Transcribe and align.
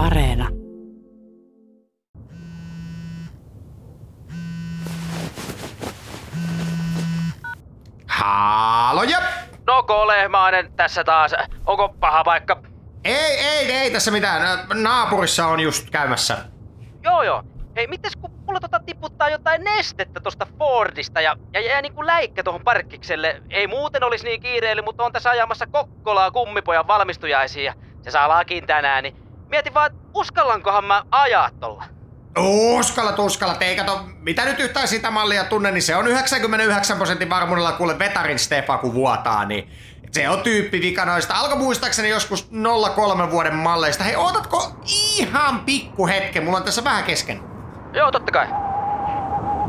Areena. 0.00 0.48
Haloja! 8.06 9.18
No 9.66 9.82
Kolehmainen 9.82 10.72
tässä 10.72 11.04
taas. 11.04 11.34
Onko 11.66 11.88
paha 11.88 12.24
paikka? 12.24 12.62
Ei, 13.04 13.38
ei, 13.38 13.72
ei 13.72 13.90
tässä 13.90 14.10
mitään. 14.10 14.68
Naapurissa 14.74 15.46
on 15.46 15.60
just 15.60 15.90
käymässä. 15.90 16.38
Joo 17.02 17.22
joo. 17.22 17.42
Hei, 17.76 17.86
mites 17.86 18.16
kun 18.16 18.30
mulla 18.46 18.60
tota 18.60 18.80
tiputtaa 18.86 19.28
jotain 19.28 19.64
nestettä 19.64 20.20
tosta 20.20 20.46
Fordista 20.58 21.20
ja, 21.20 21.36
ja 21.52 21.60
jää 21.60 21.82
niinku 21.82 22.06
läikkä 22.06 22.42
tuohon 22.42 22.64
parkkikselle. 22.64 23.42
Ei 23.50 23.66
muuten 23.66 24.04
olisi 24.04 24.24
niin 24.24 24.40
kiireellä, 24.40 24.82
mutta 24.82 25.04
on 25.04 25.12
tässä 25.12 25.30
ajamassa 25.30 25.66
Kokkolaa 25.66 26.30
kummipojan 26.30 26.86
valmistujaisiin 26.86 27.64
ja 27.64 27.74
se 28.02 28.10
saa 28.10 28.28
lakin 28.28 28.66
tänään, 28.66 29.02
niin 29.02 29.29
mietin 29.50 29.74
vaan, 29.74 29.90
uskallankohan 30.14 30.84
mä 30.84 31.02
ajaa 31.10 31.50
tolla. 31.60 31.84
Uskallat, 32.78 33.18
uskallat. 33.18 33.62
Ei 33.62 33.76
kato, 33.76 34.00
mitä 34.20 34.44
nyt 34.44 34.60
yhtään 34.60 34.88
sitä 34.88 35.10
mallia 35.10 35.44
tunne, 35.44 35.70
niin 35.70 35.82
se 35.82 35.96
on 35.96 36.06
99 36.06 36.96
prosentin 36.96 37.30
varmuudella 37.30 37.72
kuule 37.72 37.98
Vetarin 37.98 38.38
Stefa, 38.38 38.78
kun 38.78 38.94
vuotaa, 38.94 39.44
niin 39.44 39.70
se 40.12 40.28
on 40.28 40.40
tyyppivika 40.40 41.04
noista. 41.04 41.34
Alko 41.34 41.56
muistaakseni 41.56 42.08
joskus 42.08 42.50
03 42.94 43.30
vuoden 43.30 43.54
malleista. 43.54 44.04
Hei, 44.04 44.16
ootatko 44.16 44.76
ihan 45.18 45.60
pikku 45.60 46.06
hetken? 46.06 46.44
Mulla 46.44 46.58
on 46.58 46.64
tässä 46.64 46.84
vähän 46.84 47.04
kesken. 47.04 47.40
Joo, 47.92 48.12
totta 48.12 48.32
kai. 48.32 48.46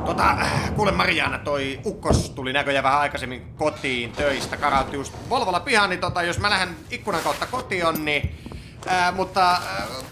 Tota, 0.06 0.38
kuule 0.76 0.92
Mariana, 0.92 1.38
toi 1.38 1.80
ukkos 1.86 2.30
tuli 2.30 2.54
näköjään 2.54 2.84
vähän 2.84 3.00
aikaisemmin 3.00 3.56
kotiin 3.56 4.12
töistä. 4.12 4.58
Karautti 4.58 4.96
just 4.96 5.14
Volvolla 5.30 5.60
pihaan, 5.60 5.90
niin 5.90 6.00
tota, 6.00 6.24
jos 6.24 6.40
mä 6.40 6.50
lähden 6.50 6.76
ikkunan 6.90 7.22
kautta 7.24 7.46
kotiin, 7.46 8.06
niin... 8.06 8.41
Ää, 8.88 9.12
mutta 9.12 9.52
ää, 9.52 9.62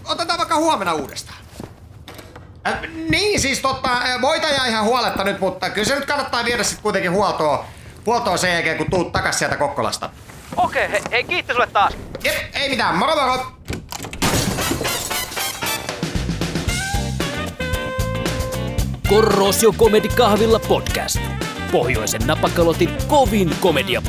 otetaan 0.04 0.38
vaikka 0.38 0.56
huomenna 0.56 0.94
uudestaan. 0.94 1.38
Äh, 2.66 2.80
niin, 3.08 3.40
siis 3.40 3.60
totta, 3.60 3.92
äh, 3.92 4.20
voita 4.20 4.48
jää 4.48 4.66
ihan 4.66 4.84
huoletta 4.84 5.24
nyt, 5.24 5.40
mutta 5.40 5.70
kyllä 5.70 5.88
se 5.88 5.94
nyt 5.94 6.04
kannattaa 6.04 6.44
viedä 6.44 6.62
sitten 6.62 6.82
kuitenkin 6.82 7.12
huoltoon, 7.12 7.64
huoltoon 8.06 8.38
sen 8.38 8.52
jälkeen, 8.52 8.76
kun 8.76 8.90
tuut 8.90 9.12
takas 9.12 9.38
sieltä 9.38 9.56
Kokkolasta. 9.56 10.10
Okei, 10.56 10.90
hei, 10.90 11.00
hei 11.10 11.24
kiitos 11.24 11.54
sulle 11.54 11.66
taas. 11.66 11.92
Jep, 12.24 12.36
ei 12.54 12.68
mitään, 12.68 12.94
moro 12.94 13.16
moro! 13.16 13.52
Korrosio 19.08 19.72
Comedy 19.72 20.08
Kahvilla 20.08 20.58
podcast. 20.58 21.18
Pohjoisen 21.72 22.26
napakalotin 22.26 22.90
kovin 23.08 23.56
komedia 23.60 24.02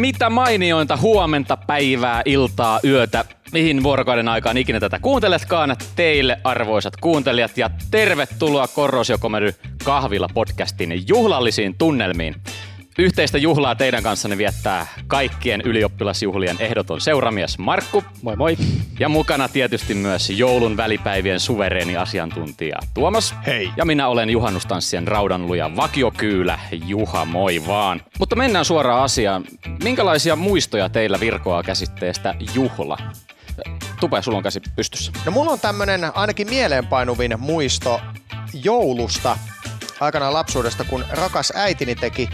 Mitä 0.00 0.30
mainiointa 0.30 0.96
huomenta, 0.96 1.56
päivää, 1.56 2.22
iltaa, 2.24 2.80
yötä, 2.84 3.24
mihin 3.52 3.82
vuorokauden 3.82 4.28
aikaan 4.28 4.56
ikinä 4.56 4.80
tätä 4.80 4.98
kuunteletkaan, 4.98 5.76
teille 5.96 6.40
arvoisat 6.44 6.96
kuuntelijat 6.96 7.58
ja 7.58 7.70
tervetuloa 7.90 8.68
Korrosiokomedy 8.68 9.54
kahvilla 9.84 10.28
podcastin 10.34 11.04
juhlallisiin 11.08 11.74
tunnelmiin. 11.78 12.34
Yhteistä 12.98 13.38
juhlaa 13.38 13.74
teidän 13.74 14.02
kanssanne 14.02 14.38
viettää 14.38 14.86
kaikkien 15.06 15.60
ylioppilasjuhlien 15.60 16.56
ehdoton 16.58 17.00
seuramies 17.00 17.58
Markku. 17.58 18.04
Moi 18.22 18.36
moi. 18.36 18.56
Ja 19.00 19.08
mukana 19.08 19.48
tietysti 19.48 19.94
myös 19.94 20.30
joulun 20.30 20.76
välipäivien 20.76 21.40
suvereeni 21.40 21.96
asiantuntija 21.96 22.78
Tuomas. 22.94 23.34
Hei. 23.46 23.70
Ja 23.76 23.84
minä 23.84 24.08
olen 24.08 24.30
juhannustanssien 24.30 25.08
raudanluja 25.08 25.76
vakiokyylä 25.76 26.58
Juha, 26.86 27.24
moi 27.24 27.62
vaan. 27.66 28.02
Mutta 28.18 28.36
mennään 28.36 28.64
suoraan 28.64 29.02
asiaan. 29.02 29.44
Minkälaisia 29.84 30.36
muistoja 30.36 30.88
teillä 30.88 31.20
virkoaa 31.20 31.62
käsitteestä 31.62 32.34
juhla? 32.54 32.98
Tupe, 34.00 34.22
sulla 34.22 34.36
on 34.36 34.42
käsi 34.44 34.60
pystyssä. 34.76 35.12
No 35.24 35.32
mulla 35.32 35.52
on 35.52 35.60
tämmönen 35.60 36.16
ainakin 36.16 36.50
mieleenpainuvin 36.50 37.34
muisto 37.38 38.00
joulusta 38.64 39.38
aikanaan 40.00 40.34
lapsuudesta, 40.34 40.84
kun 40.84 41.04
rakas 41.10 41.52
äitini 41.56 41.94
teki 41.94 42.28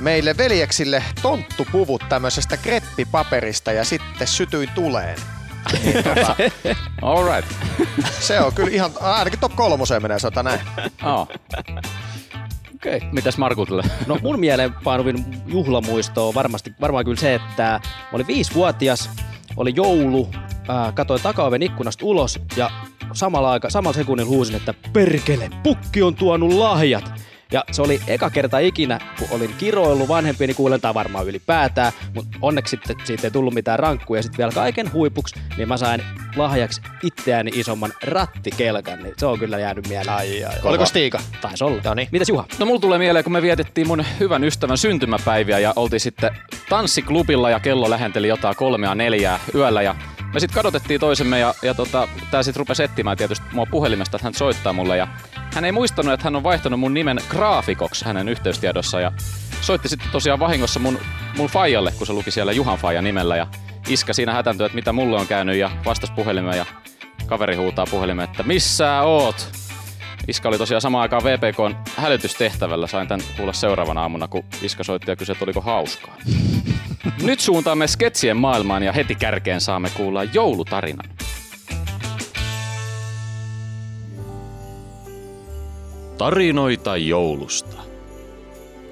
meille 0.00 0.36
veljeksille 0.36 1.04
tonttupuvut 1.22 2.04
tämmöisestä 2.08 2.56
kreppipaperista 2.56 3.72
ja 3.72 3.84
sitten 3.84 4.26
sytyi 4.26 4.66
tuleen. 4.66 5.18
Niin 5.84 6.04
tota, 6.14 6.36
All 7.02 7.28
right. 7.28 7.52
se 8.20 8.40
on 8.40 8.52
kyllä 8.52 8.70
ihan, 8.70 8.90
ainakin 9.00 9.40
top 9.40 9.56
kolmoseen 9.56 10.02
menee 10.02 10.18
sata 10.18 10.42
näin. 10.42 10.60
Oh. 11.04 11.28
Okei, 12.74 12.96
okay. 12.96 13.08
mitäs 13.12 13.38
Markulta? 13.38 13.88
No 14.06 14.18
mun 14.22 14.40
mieleenpainuvin 14.40 15.24
juhlamuisto 15.46 16.28
on 16.28 16.34
varmasti, 16.34 16.72
varmaan 16.80 17.04
kyllä 17.04 17.20
se, 17.20 17.34
että 17.34 17.80
mä 18.02 18.08
olin 18.12 18.26
viisivuotias, 18.26 19.10
oli 19.56 19.72
joulu, 19.76 20.28
ää, 20.68 20.92
katoin 20.92 21.22
takaoven 21.22 21.62
ikkunasta 21.62 22.06
ulos 22.06 22.40
ja 22.56 22.70
samalla, 23.12 23.52
aika, 23.52 23.70
samalla 23.70 23.96
sekunnilla 23.96 24.30
huusin, 24.30 24.56
että 24.56 24.74
perkele, 24.92 25.50
pukki 25.62 26.02
on 26.02 26.14
tuonut 26.14 26.52
lahjat. 26.52 27.12
Ja 27.52 27.64
se 27.70 27.82
oli 27.82 28.00
eka 28.06 28.30
kerta 28.30 28.58
ikinä, 28.58 29.00
kun 29.18 29.28
olin 29.30 29.54
kiroillut 29.58 30.08
vanhempieni 30.08 30.54
kuulentaa 30.54 30.94
varmaan 30.94 31.26
ylipäätään, 31.26 31.92
mutta 32.14 32.38
onneksi 32.42 32.70
sitten 32.70 32.96
siitä 33.04 33.26
ei 33.26 33.30
tullut 33.30 33.54
mitään 33.54 33.78
rankkuja. 33.78 34.18
Ja 34.18 34.22
sitten 34.22 34.38
vielä 34.38 34.52
kaiken 34.52 34.92
huipuksi, 34.92 35.34
niin 35.56 35.68
mä 35.68 35.76
sain 35.76 36.02
lahjaksi 36.36 36.80
itseäni 37.02 37.50
isomman 37.54 37.92
rattikelkan, 38.02 39.02
niin 39.02 39.14
se 39.16 39.26
on 39.26 39.38
kyllä 39.38 39.58
jäänyt 39.58 39.88
mieleen. 39.88 40.16
Ai, 40.16 40.44
ai. 40.44 40.54
Oliko 40.62 40.86
Stiika? 40.86 41.18
Taisi 41.40 41.64
olla. 41.64 41.80
No 41.84 41.94
niin. 41.94 42.08
Mitäs 42.12 42.28
Juha? 42.28 42.44
No 42.58 42.66
mulla 42.66 42.80
tulee 42.80 42.98
mieleen, 42.98 43.24
kun 43.24 43.32
me 43.32 43.42
vietettiin 43.42 43.86
mun 43.86 44.04
hyvän 44.20 44.44
ystävän 44.44 44.78
syntymäpäiviä 44.78 45.58
ja 45.58 45.72
oltiin 45.76 46.00
sitten 46.00 46.36
tanssiklubilla 46.68 47.50
ja 47.50 47.60
kello 47.60 47.90
lähenteli 47.90 48.28
jotain 48.28 48.56
kolmea 48.56 48.94
neljää 48.94 49.40
yöllä 49.54 49.82
ja 49.82 49.94
me 50.34 50.40
sitten 50.40 50.54
kadotettiin 50.54 51.00
toisemme 51.00 51.38
ja, 51.38 51.54
ja 51.62 51.74
tota, 51.74 52.08
tää 52.30 52.42
sitten 52.42 52.58
rupesi 52.58 52.82
etsimään 52.82 53.16
tietysti 53.16 53.46
mua 53.52 53.66
puhelimesta, 53.66 54.16
että 54.16 54.26
hän 54.26 54.34
soittaa 54.34 54.72
mulle 54.72 54.96
ja 54.96 55.08
hän 55.54 55.64
ei 55.64 55.72
muistanut, 55.72 56.12
että 56.12 56.24
hän 56.24 56.36
on 56.36 56.42
vaihtanut 56.42 56.80
mun 56.80 56.94
nimen 56.94 57.20
graafikoksi 57.28 58.04
hänen 58.04 58.28
yhteystiedossa 58.28 59.00
ja 59.00 59.12
soitti 59.60 59.88
sitten 59.88 60.10
tosiaan 60.12 60.38
vahingossa 60.38 60.80
mun, 60.80 60.98
mun 61.36 61.48
faijalle, 61.48 61.92
kun 61.98 62.06
se 62.06 62.12
luki 62.12 62.30
siellä 62.30 62.52
Juhan 62.52 62.78
faija 62.78 63.02
nimellä 63.02 63.36
ja 63.36 63.46
iskä 63.88 64.12
siinä 64.12 64.32
hätääntyi, 64.32 64.66
että 64.66 64.76
mitä 64.76 64.92
mulle 64.92 65.16
on 65.16 65.26
käynyt 65.26 65.56
ja 65.56 65.70
vastasi 65.84 66.12
puhelimeen 66.12 66.58
ja 66.58 66.66
kaveri 67.26 67.56
huutaa 67.56 67.86
puhelimeen, 67.90 68.28
että 68.30 68.42
missä 68.42 69.02
oot? 69.02 69.48
Iska 70.28 70.48
oli 70.48 70.58
tosiaan 70.58 70.80
samaan 70.80 71.02
aikaan 71.02 71.24
VPKn 71.24 71.74
hälytystehtävällä. 71.96 72.86
Sain 72.86 73.08
tän 73.08 73.20
kuulla 73.36 73.52
seuraavana 73.52 74.02
aamuna, 74.02 74.28
kun 74.28 74.44
Iska 74.62 74.84
soitti 74.84 75.10
ja 75.10 75.16
kysyi, 75.16 75.32
että 75.32 75.44
oliko 75.44 75.60
hauskaa. 75.60 76.16
Nyt 77.22 77.40
suuntaamme 77.40 77.86
sketsien 77.86 78.36
maailmaan 78.36 78.82
ja 78.82 78.92
heti 78.92 79.14
kärkeen 79.14 79.60
saamme 79.60 79.90
kuulla 79.96 80.24
joulutarinan. 80.24 81.10
Tarinoita 86.18 86.96
joulusta. 86.96 87.76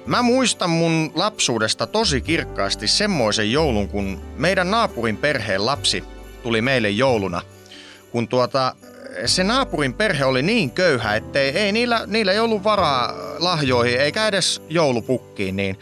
Mä 0.05 0.21
muistan 0.21 0.69
mun 0.69 1.11
lapsuudesta 1.15 1.87
tosi 1.87 2.21
kirkkaasti 2.21 2.87
semmoisen 2.87 3.51
joulun, 3.51 3.87
kun 3.87 4.21
meidän 4.37 4.71
naapurin 4.71 5.17
perheen 5.17 5.65
lapsi 5.65 6.03
tuli 6.43 6.61
meille 6.61 6.89
jouluna. 6.89 7.41
Kun 8.11 8.27
tuota, 8.27 8.75
se 9.25 9.43
naapurin 9.43 9.93
perhe 9.93 10.25
oli 10.25 10.41
niin 10.41 10.71
köyhä, 10.71 11.15
ettei 11.15 11.49
ei 11.49 11.71
niillä, 11.71 12.03
niillä 12.07 12.31
ei 12.31 12.39
ollut 12.39 12.63
varaa 12.63 13.13
lahjoihin 13.39 13.99
eikä 14.01 14.27
edes 14.27 14.61
joulupukkiin, 14.69 15.55
niin 15.55 15.79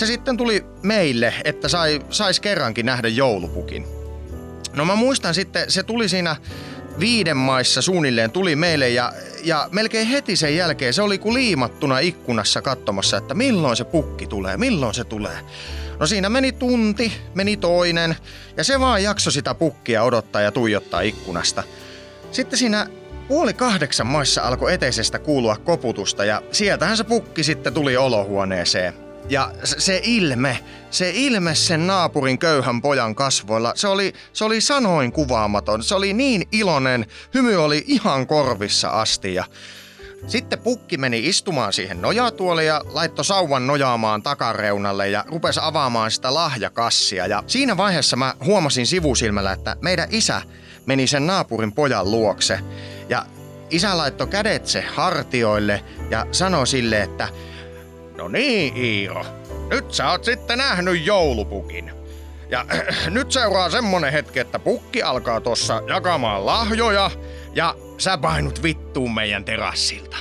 se 0.00 0.06
sitten 0.06 0.36
tuli 0.36 0.64
meille, 0.82 1.34
että 1.44 1.68
sai, 1.68 2.00
sais 2.10 2.40
kerrankin 2.40 2.86
nähdä 2.86 3.08
joulupukin. 3.08 3.86
No 4.72 4.84
mä 4.84 4.94
muistan 4.94 5.34
sitten, 5.34 5.70
se 5.70 5.82
tuli 5.82 6.08
siinä 6.08 6.36
viiden 7.00 7.36
maissa 7.36 7.82
suunnilleen 7.82 8.30
tuli 8.30 8.56
meille 8.56 8.88
ja, 8.88 9.12
ja 9.44 9.68
melkein 9.72 10.06
heti 10.06 10.36
sen 10.36 10.56
jälkeen 10.56 10.94
se 10.94 11.02
oli 11.02 11.18
kuin 11.18 11.34
liimattuna 11.34 11.98
ikkunassa 11.98 12.62
katsomassa, 12.62 13.16
että 13.16 13.34
milloin 13.34 13.76
se 13.76 13.84
pukki 13.84 14.26
tulee, 14.26 14.56
milloin 14.56 14.94
se 14.94 15.04
tulee. 15.04 15.38
No 15.98 16.06
siinä 16.06 16.28
meni 16.28 16.52
tunti, 16.52 17.12
meni 17.34 17.56
toinen 17.56 18.16
ja 18.56 18.64
se 18.64 18.80
vaan 18.80 19.02
jakso 19.02 19.30
sitä 19.30 19.54
pukkia 19.54 20.02
odottaa 20.02 20.42
ja 20.42 20.52
tuijottaa 20.52 21.00
ikkunasta. 21.00 21.62
Sitten 22.32 22.58
siinä 22.58 22.86
puoli 23.28 23.54
kahdeksan 23.54 24.06
maissa 24.06 24.42
alkoi 24.42 24.74
eteisestä 24.74 25.18
kuulua 25.18 25.56
koputusta 25.56 26.24
ja 26.24 26.42
sieltähän 26.52 26.96
se 26.96 27.04
pukki 27.04 27.44
sitten 27.44 27.74
tuli 27.74 27.96
olohuoneeseen. 27.96 29.09
Ja 29.30 29.52
se 29.64 30.00
ilme, 30.04 30.58
se 30.90 31.12
ilme 31.14 31.54
sen 31.54 31.86
naapurin 31.86 32.38
köyhän 32.38 32.82
pojan 32.82 33.14
kasvoilla, 33.14 33.72
se 33.76 33.88
oli, 33.88 34.12
se 34.32 34.44
oli 34.44 34.60
sanoin 34.60 35.12
kuvaamaton. 35.12 35.82
Se 35.82 35.94
oli 35.94 36.12
niin 36.12 36.48
iloinen, 36.52 37.06
hymy 37.34 37.56
oli 37.56 37.84
ihan 37.86 38.26
korvissa 38.26 38.88
asti 38.88 39.34
ja 39.34 39.44
sitten 40.26 40.58
pukki 40.58 40.96
meni 40.96 41.28
istumaan 41.28 41.72
siihen 41.72 42.02
nojatuoliin 42.02 42.66
ja 42.66 42.82
laittoi 42.92 43.24
sauvan 43.24 43.66
nojaamaan 43.66 44.22
takareunalle 44.22 45.08
ja 45.08 45.24
rupesi 45.28 45.60
avaamaan 45.62 46.10
sitä 46.10 46.34
lahjakassia. 46.34 47.26
Ja 47.26 47.42
siinä 47.46 47.76
vaiheessa 47.76 48.16
mä 48.16 48.34
huomasin 48.44 48.86
sivusilmällä, 48.86 49.52
että 49.52 49.76
meidän 49.80 50.08
isä 50.10 50.42
meni 50.86 51.06
sen 51.06 51.26
naapurin 51.26 51.72
pojan 51.72 52.10
luokse. 52.10 52.58
Ja 53.08 53.26
isä 53.70 53.96
laittoi 53.96 54.26
kädetse 54.26 54.84
hartioille 54.94 55.84
ja 56.10 56.26
sanoi 56.32 56.66
sille, 56.66 57.02
että 57.02 57.28
No 58.20 58.28
niin, 58.28 58.76
Iiro. 58.76 59.26
Nyt 59.70 59.94
sä 59.94 60.10
oot 60.10 60.24
sitten 60.24 60.58
nähnyt 60.58 61.06
joulupukin. 61.06 61.90
Ja 62.50 62.66
äh, 62.74 63.10
nyt 63.10 63.32
seuraa 63.32 63.70
semmonen 63.70 64.12
hetki, 64.12 64.38
että 64.38 64.58
pukki 64.58 65.02
alkaa 65.02 65.40
tossa 65.40 65.82
jakamaan 65.86 66.46
lahjoja 66.46 67.10
ja 67.54 67.74
sä 67.98 68.18
painut 68.18 68.62
vittuun 68.62 69.14
meidän 69.14 69.44
terassilta. 69.44 70.16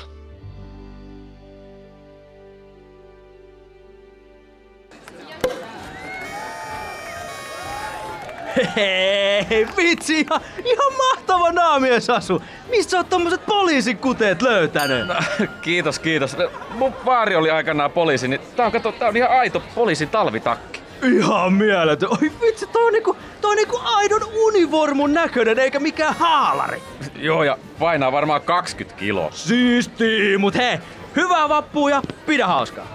Hei, 8.76 9.68
vitsi, 9.78 10.20
ihan, 10.20 10.42
ihan 10.66 10.94
mahtava 10.98 11.52
naamiesasu. 11.52 12.42
Mistä 12.70 12.92
sä 12.92 12.98
oot 12.98 13.10
tommoset 13.10 13.46
poliisikuteet 13.46 14.42
löytänyt? 14.42 15.08
No, 15.08 15.16
kiitos, 15.62 16.00
kiitos. 16.00 16.38
Mun 16.70 16.94
vaari 17.06 17.36
oli 17.36 17.50
aikanaan 17.52 17.92
poliisi, 17.92 18.28
niin 18.28 18.42
tää 18.56 18.66
on, 18.66 18.72
kato, 18.72 18.92
tää 18.92 19.08
on 19.08 19.18
ihan 19.18 19.32
aito 19.32 19.64
poliisin 19.76 20.10
talvitakki. 20.10 20.82
Ihan 21.04 21.54
mieletön. 21.54 22.10
Oi 22.10 22.32
vitsi, 22.42 22.68
toi 22.68 22.86
on 22.88 22.94
niinku, 22.94 23.18
toi 23.42 23.52
on 23.52 23.58
niinku 23.58 23.80
aidon 23.84 24.22
univormun 24.36 25.14
näköinen, 25.14 25.60
eikä 25.60 25.80
mikään 25.80 26.16
haalari. 26.16 26.82
Joo, 27.16 27.44
ja 27.44 27.58
painaa 27.80 28.12
varmaan 28.12 28.42
20 28.42 29.00
kiloa. 29.00 29.30
Siisti, 29.32 30.38
mut 30.38 30.56
hei, 30.56 30.78
hyvää 31.16 31.50
vappua 31.50 31.90
ja 31.90 32.02
pidä 32.26 32.48
hauskaa. 32.48 32.86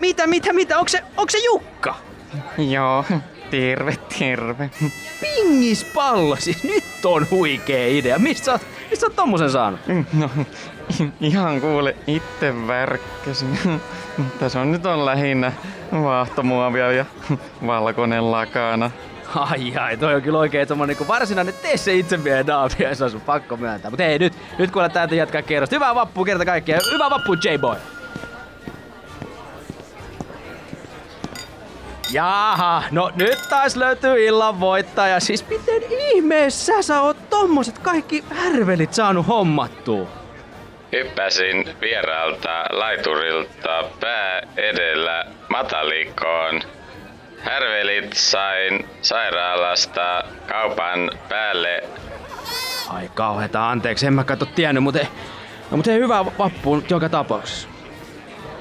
Mitä, 0.00 0.26
mitä, 0.26 0.52
mitä? 0.52 0.78
Onko 0.78 0.88
se, 0.88 1.02
onko 1.16 1.30
se 1.30 1.38
Jukka? 1.38 1.94
Joo, 2.74 3.04
terve, 3.50 3.96
terve. 4.18 4.70
Pingispallo, 5.20 6.36
siis 6.36 6.64
nyt 6.64 6.84
on 7.04 7.26
huikee 7.30 7.98
idea. 7.98 8.18
Mistä 8.18 8.44
sä 8.44 8.52
oot, 8.52 8.62
mistä 8.90 9.00
sä 9.00 9.06
oot 9.06 9.16
tommosen 9.16 9.50
saanut? 9.50 9.80
No, 10.12 10.30
ihan 11.20 11.60
kuule, 11.60 11.96
itse 12.06 12.66
värkkäsin. 12.66 13.58
Tässä 14.38 14.60
on 14.60 14.72
nyt 14.72 14.86
on 14.86 15.06
lähinnä 15.06 15.52
vaahtomuovia 15.92 16.92
ja 16.92 17.04
valkoinen 17.66 18.30
lakana. 18.30 18.90
Ai 19.34 19.76
ai, 19.76 19.96
toi 19.96 20.14
on 20.14 20.22
kyllä 20.22 20.38
oikein 20.38 20.68
tommonen 20.68 20.96
niinku 20.96 21.12
varsinainen 21.12 21.54
tee 21.62 21.76
se 21.76 21.94
itse 21.94 22.24
vielä 22.24 22.42
naamia, 22.42 22.94
se 22.94 23.04
on 23.04 23.10
sun 23.10 23.20
pakko 23.20 23.56
myöntää. 23.56 23.90
Mut 23.90 24.00
hei 24.00 24.18
nyt, 24.18 24.32
nyt 24.58 24.70
kuule 24.70 24.88
täytyy 24.88 25.18
jatkaa 25.18 25.42
kerrosta. 25.42 25.76
Hyvää 25.76 25.94
vappua 25.94 26.24
kerta 26.24 26.44
kaikkiaan. 26.44 26.82
Hyvää 26.92 27.10
vappua 27.10 27.36
J-Boy. 27.44 27.76
Jaha, 32.14 32.82
no 32.90 33.10
nyt 33.14 33.38
taas 33.48 33.76
löytyy 33.76 34.26
illan 34.26 34.60
voittaja. 34.60 35.20
Siis 35.20 35.48
miten 35.48 35.82
ihmeessä 35.90 36.82
sä 36.82 37.00
oot 37.00 37.30
tommoset 37.30 37.78
kaikki 37.78 38.24
härvelit 38.30 38.94
saanut 38.94 39.28
hommattua? 39.28 40.06
Hyppäsin 40.92 41.74
vieraalta 41.80 42.64
laiturilta 42.70 43.84
pää 44.00 44.42
edellä 44.56 45.24
matalikkoon. 45.48 46.62
Härvelit 47.38 48.12
sain 48.12 48.88
sairaalasta 49.00 50.24
kaupan 50.46 51.10
päälle. 51.28 51.82
Ai 52.88 53.10
kauheeta, 53.14 53.70
anteeksi, 53.70 54.06
en 54.06 54.14
mä 54.14 54.24
kato 54.24 54.46
tiennyt, 54.46 54.82
mutta 54.82 55.00
no, 55.70 55.76
mut 55.76 55.86
hei, 55.86 55.98
hyvää 55.98 56.24
vappua 56.24 56.82
joka 56.90 57.08
tapauksessa. 57.08 57.68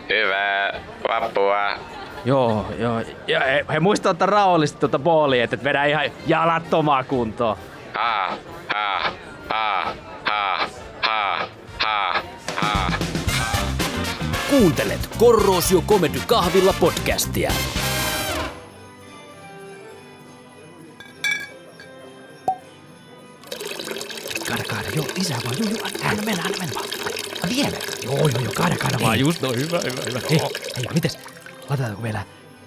Hyvää 0.09 0.79
vappua. 1.09 1.92
Joo, 2.25 2.65
joo. 2.79 3.01
Ja 3.27 3.39
he, 3.39 3.65
he 3.73 3.79
muistaa 3.79 4.09
ottaa 4.09 4.25
rauhallisesti 4.25 4.79
tuota 4.79 4.99
boolia, 4.99 5.43
että 5.43 5.55
et 5.55 5.63
vedä 5.63 5.85
ihan 5.85 6.05
jalattomaa 6.27 7.03
kuntoon. 7.03 7.57
Ha, 7.93 8.37
ha, 8.73 9.11
ha, 9.49 9.95
ha, 10.25 10.69
ha, 11.01 11.49
ha, 11.79 12.21
ha. 12.55 12.91
Kuuntelet 14.49 15.09
Korrosio 15.19 15.81
Comedy 15.81 16.19
Kahvilla 16.27 16.73
podcastia. 16.79 17.51
Kaada, 24.47 24.63
kaada, 24.69 24.89
joo, 24.95 25.05
lisää 25.17 25.37
vaan, 25.45 25.55
joo, 25.59 25.69
joo, 25.69 25.87
anna 26.09 26.23
mennä, 26.23 26.43
anna 26.45 26.57
mennä 26.57 26.73
vaan. 26.75 26.89
Vielä? 27.55 27.77
Joo, 28.03 28.17
joo, 28.17 28.43
joo, 28.43 28.53
kaada, 28.55 28.75
kaada 28.75 28.97
vaan, 29.01 29.19
just 29.19 29.41
no, 29.41 29.49
hyvä, 29.49 29.79
hyvä, 29.83 30.01
hyvä. 30.05 30.19
Hei, 30.29 30.39
hei, 30.75 30.85
mites, 30.93 31.19
latetaanko 31.73 32.03
vielä 32.03 32.21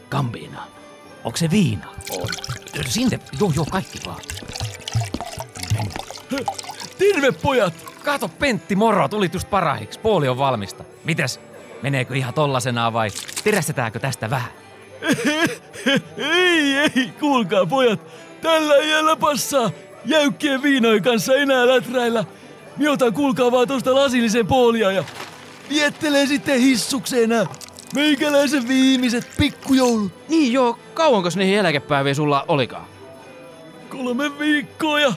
kambiinaa? 0.09 0.67
Onko 1.25 1.37
se 1.37 1.51
viina? 1.51 1.87
On. 2.11 2.29
Sinne, 2.87 3.21
joo, 3.41 3.53
joo, 3.57 3.67
kaikki 3.71 3.99
vaan. 4.07 4.21
Terve 6.99 7.33
pojat! 7.33 7.75
Kato 8.05 8.29
Pentti 8.29 8.77
moro, 8.77 9.09
tulit 9.09 9.35
just 9.35 9.51
parahiksi. 9.51 10.01
Puoli 10.01 10.29
on 10.29 10.39
valmista. 10.39 10.85
Mites? 11.05 11.41
Meneekö 11.83 12.15
ihan 12.15 12.35
tollasenaan 12.35 12.93
vai 12.93 13.11
terästetäänkö 13.45 13.99
tästä 13.99 14.31
vähän? 14.31 14.51
Ei, 16.17 16.77
ei, 16.77 17.13
kuulkaa 17.21 17.67
pojat. 17.67 18.01
Tällä 18.43 18.77
iällä 18.77 19.17
passaa 19.17 19.71
jäykkien 20.05 20.63
viinojen 20.63 21.03
kanssa 21.03 21.35
enää 21.35 21.67
läträillä. 21.67 22.25
Minä 22.77 22.93
otan 22.93 23.13
kuulkaa 23.13 23.53
vaan 23.53 23.69
tosta 23.69 23.95
lasillisen 23.95 24.47
poolia 24.47 24.93
ja 24.93 25.05
viettelee 25.69 26.27
sitten 26.27 26.61
hissuksena 26.61 27.47
meikäläisen 27.95 28.69
viimeiset 28.69 29.31
pikkujoulut. 29.39 30.29
Niin 30.29 30.53
joo, 30.53 30.79
kauankos 30.95 31.37
niihin 31.37 31.59
eläkepäiviin 31.59 32.15
sulla 32.15 32.45
olikaan? 32.49 32.87
Kolme 33.89 34.39
viikkoa 34.39 35.01
ja 35.01 35.13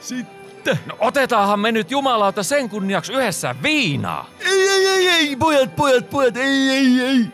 sitten... 0.00 0.78
No 0.86 0.96
otetaanhan 0.98 1.60
me 1.60 1.72
nyt 1.72 1.90
jumalauta 1.90 2.42
sen 2.42 2.68
kunniaksi 2.68 3.12
yhdessä 3.12 3.54
viinaa. 3.62 4.30
Ei, 4.40 4.68
ei, 4.68 4.86
ei, 4.86 5.08
ei, 5.08 5.36
pojat, 5.36 5.76
pojat, 5.76 6.10
pojat, 6.10 6.36
ei, 6.36 6.70
ei, 6.70 7.00
ei. 7.00 7.26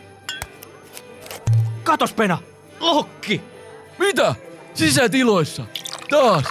Katos 1.84 2.12
Pena, 2.12 2.38
lokki! 2.80 3.40
Mitä? 3.98 4.34
Sisätiloissa. 4.74 5.64
Taas. 6.10 6.44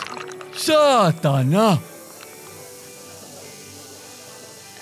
Saatana. 0.55 1.77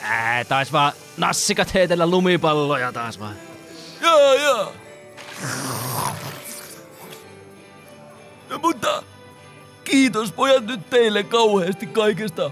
Ää, 0.10 0.46
taas 0.46 0.72
vaan 0.74 0.94
nassikat 1.18 1.74
heitellä 1.74 2.07
lumipalloja 2.07 2.92
taas 2.92 3.19
vaan. 3.19 3.36
Jaa, 4.02 4.34
jaa. 4.36 4.72
No, 8.50 8.57
mutta 8.57 9.04
kiitos 9.84 10.31
pojat 10.31 10.66
nyt 10.66 10.90
teille 10.90 11.24
kauheasti 11.24 11.88
kaikesta. 11.88 12.52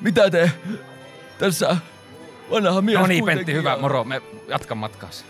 Mitä 0.00 0.30
te 0.30 0.50
tässä 1.38 1.76
vanha 2.50 2.80
mies 2.80 2.98
No 2.98 3.06
niin, 3.06 3.24
Pentti, 3.24 3.52
hyvä, 3.52 3.76
moro. 3.76 4.04
Me 4.04 4.22
jatkan 4.48 4.78
matkaas. 4.78 5.24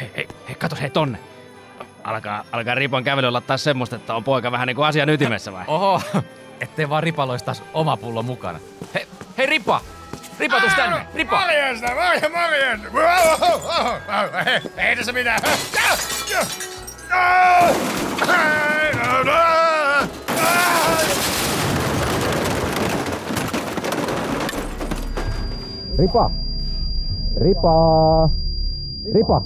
Hei, 0.00 0.10
hei, 0.16 0.28
hei, 0.48 0.54
katos, 0.54 0.80
hei 0.80 0.90
tonne. 0.90 1.18
Alkaa, 2.04 2.44
alkaa 2.52 2.74
Ripon 2.74 3.04
kävelyllä 3.04 3.40
taas 3.40 3.64
semmoista, 3.64 3.96
että 3.96 4.14
on 4.14 4.24
poika 4.24 4.52
vähän 4.52 4.66
niinku 4.66 4.82
asian 4.82 5.08
ytimessä 5.08 5.52
vai? 5.52 5.64
Oho, 5.66 6.02
ettei 6.60 6.88
vaan 6.88 7.02
Ripalois 7.02 7.42
taas 7.42 7.62
oma 7.74 7.96
pullo 7.96 8.22
mukana. 8.22 8.58
Hei, 9.38 9.46
Ripa! 9.46 9.80
Ripa, 10.38 10.60
tus 10.60 10.72
tänne! 10.76 11.06
Ripa! 11.14 11.40
Morjesta, 11.40 11.86
morjesta, 11.94 12.28
morjesta. 12.28 12.88
Hei, 14.44 14.88
Ei 14.88 14.96
tässä 14.96 15.12
mitään. 15.12 15.40
Ripa! 25.98 26.30
Ripa! 27.36 28.30
Ripa! 29.14 29.42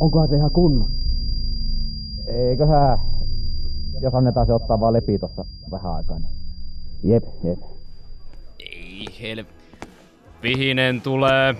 Onkohan 0.00 0.28
se 0.28 0.36
ihan 0.36 0.50
kunnon? 0.50 0.90
Eiköhän, 2.26 2.98
jos 4.00 4.14
annetaan 4.14 4.46
se 4.46 4.52
ottaa 4.52 4.80
vaan 4.80 4.92
lepi 4.92 5.18
tossa 5.18 5.44
vähän 5.70 5.94
aikaa, 5.94 6.18
niin 6.18 6.32
jep, 7.02 7.24
jep. 7.44 7.77
Ei 8.98 9.18
hel... 9.20 9.44
Vihinen 10.42 11.00
tulee. 11.02 11.54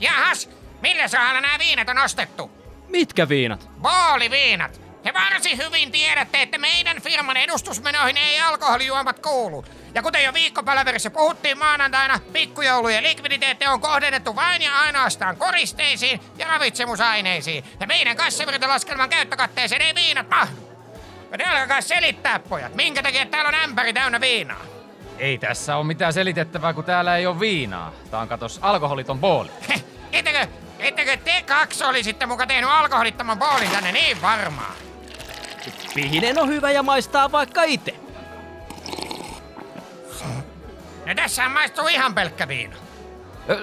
Jahas, 0.00 0.48
millä 0.80 1.08
sahalla 1.08 1.40
nämä 1.40 1.58
viinat 1.58 1.88
on 1.88 1.98
ostettu? 1.98 2.50
Mitkä 2.88 3.28
viinat? 3.28 3.68
Booliviinat. 3.82 4.80
Te 5.02 5.14
varsin 5.14 5.58
hyvin 5.58 5.92
tiedätte, 5.92 6.42
että 6.42 6.58
meidän 6.58 7.02
firman 7.02 7.36
edustusmenoihin 7.36 8.16
ei 8.16 8.40
alkoholijuomat 8.40 9.18
kuulu. 9.18 9.64
Ja 9.94 10.02
kuten 10.02 10.24
jo 10.24 10.34
viikkopalaverissa 10.34 11.10
puhuttiin 11.10 11.58
maanantaina, 11.58 12.20
pikkujoulujen 12.32 13.02
likviditeetti 13.02 13.66
on 13.66 13.80
kohdennettu 13.80 14.36
vain 14.36 14.62
ja 14.62 14.78
ainoastaan 14.80 15.36
koristeisiin 15.36 16.20
ja 16.38 16.46
ravitsemusaineisiin. 16.46 17.64
Ja 17.80 17.86
meidän 17.86 18.16
kassavirtalaskelman 18.16 19.10
käyttökatteeseen 19.10 19.82
ei 19.82 19.94
viinat 19.94 20.28
mahdu. 20.28 20.60
Ja 21.30 21.38
te 21.38 21.44
alkakaa 21.44 21.80
selittää, 21.80 22.38
pojat, 22.38 22.74
minkä 22.74 23.02
takia 23.02 23.26
täällä 23.26 23.48
on 23.48 23.54
ämpäri 23.54 23.92
täynnä 23.92 24.20
viinaa. 24.20 24.73
Ei 25.18 25.38
tässä 25.38 25.76
ole 25.76 25.86
mitään 25.86 26.12
selitettävää, 26.12 26.72
kun 26.72 26.84
täällä 26.84 27.16
ei 27.16 27.26
ole 27.26 27.40
viinaa. 27.40 27.92
Tää 28.10 28.20
on 28.20 28.28
katos 28.28 28.58
alkoholiton 28.62 29.18
booli. 29.18 29.50
Heh, 29.68 29.84
ettekö, 30.12 30.46
ettekö 30.78 31.16
te 31.16 31.44
kaksi 31.46 31.84
olisitte 31.84 32.26
muka 32.26 32.46
tehnyt 32.46 32.70
alkoholittoman 32.70 33.38
boolin 33.38 33.70
tänne 33.70 33.92
niin 33.92 34.22
varmaan? 34.22 34.74
Pihinen 35.94 36.38
on 36.38 36.48
hyvä 36.48 36.70
ja 36.70 36.82
maistaa 36.82 37.32
vaikka 37.32 37.62
itse. 37.62 37.94
No 41.06 41.14
tässä 41.14 41.48
maistuu 41.48 41.86
ihan 41.86 42.14
pelkkä 42.14 42.48
viina. 42.48 42.76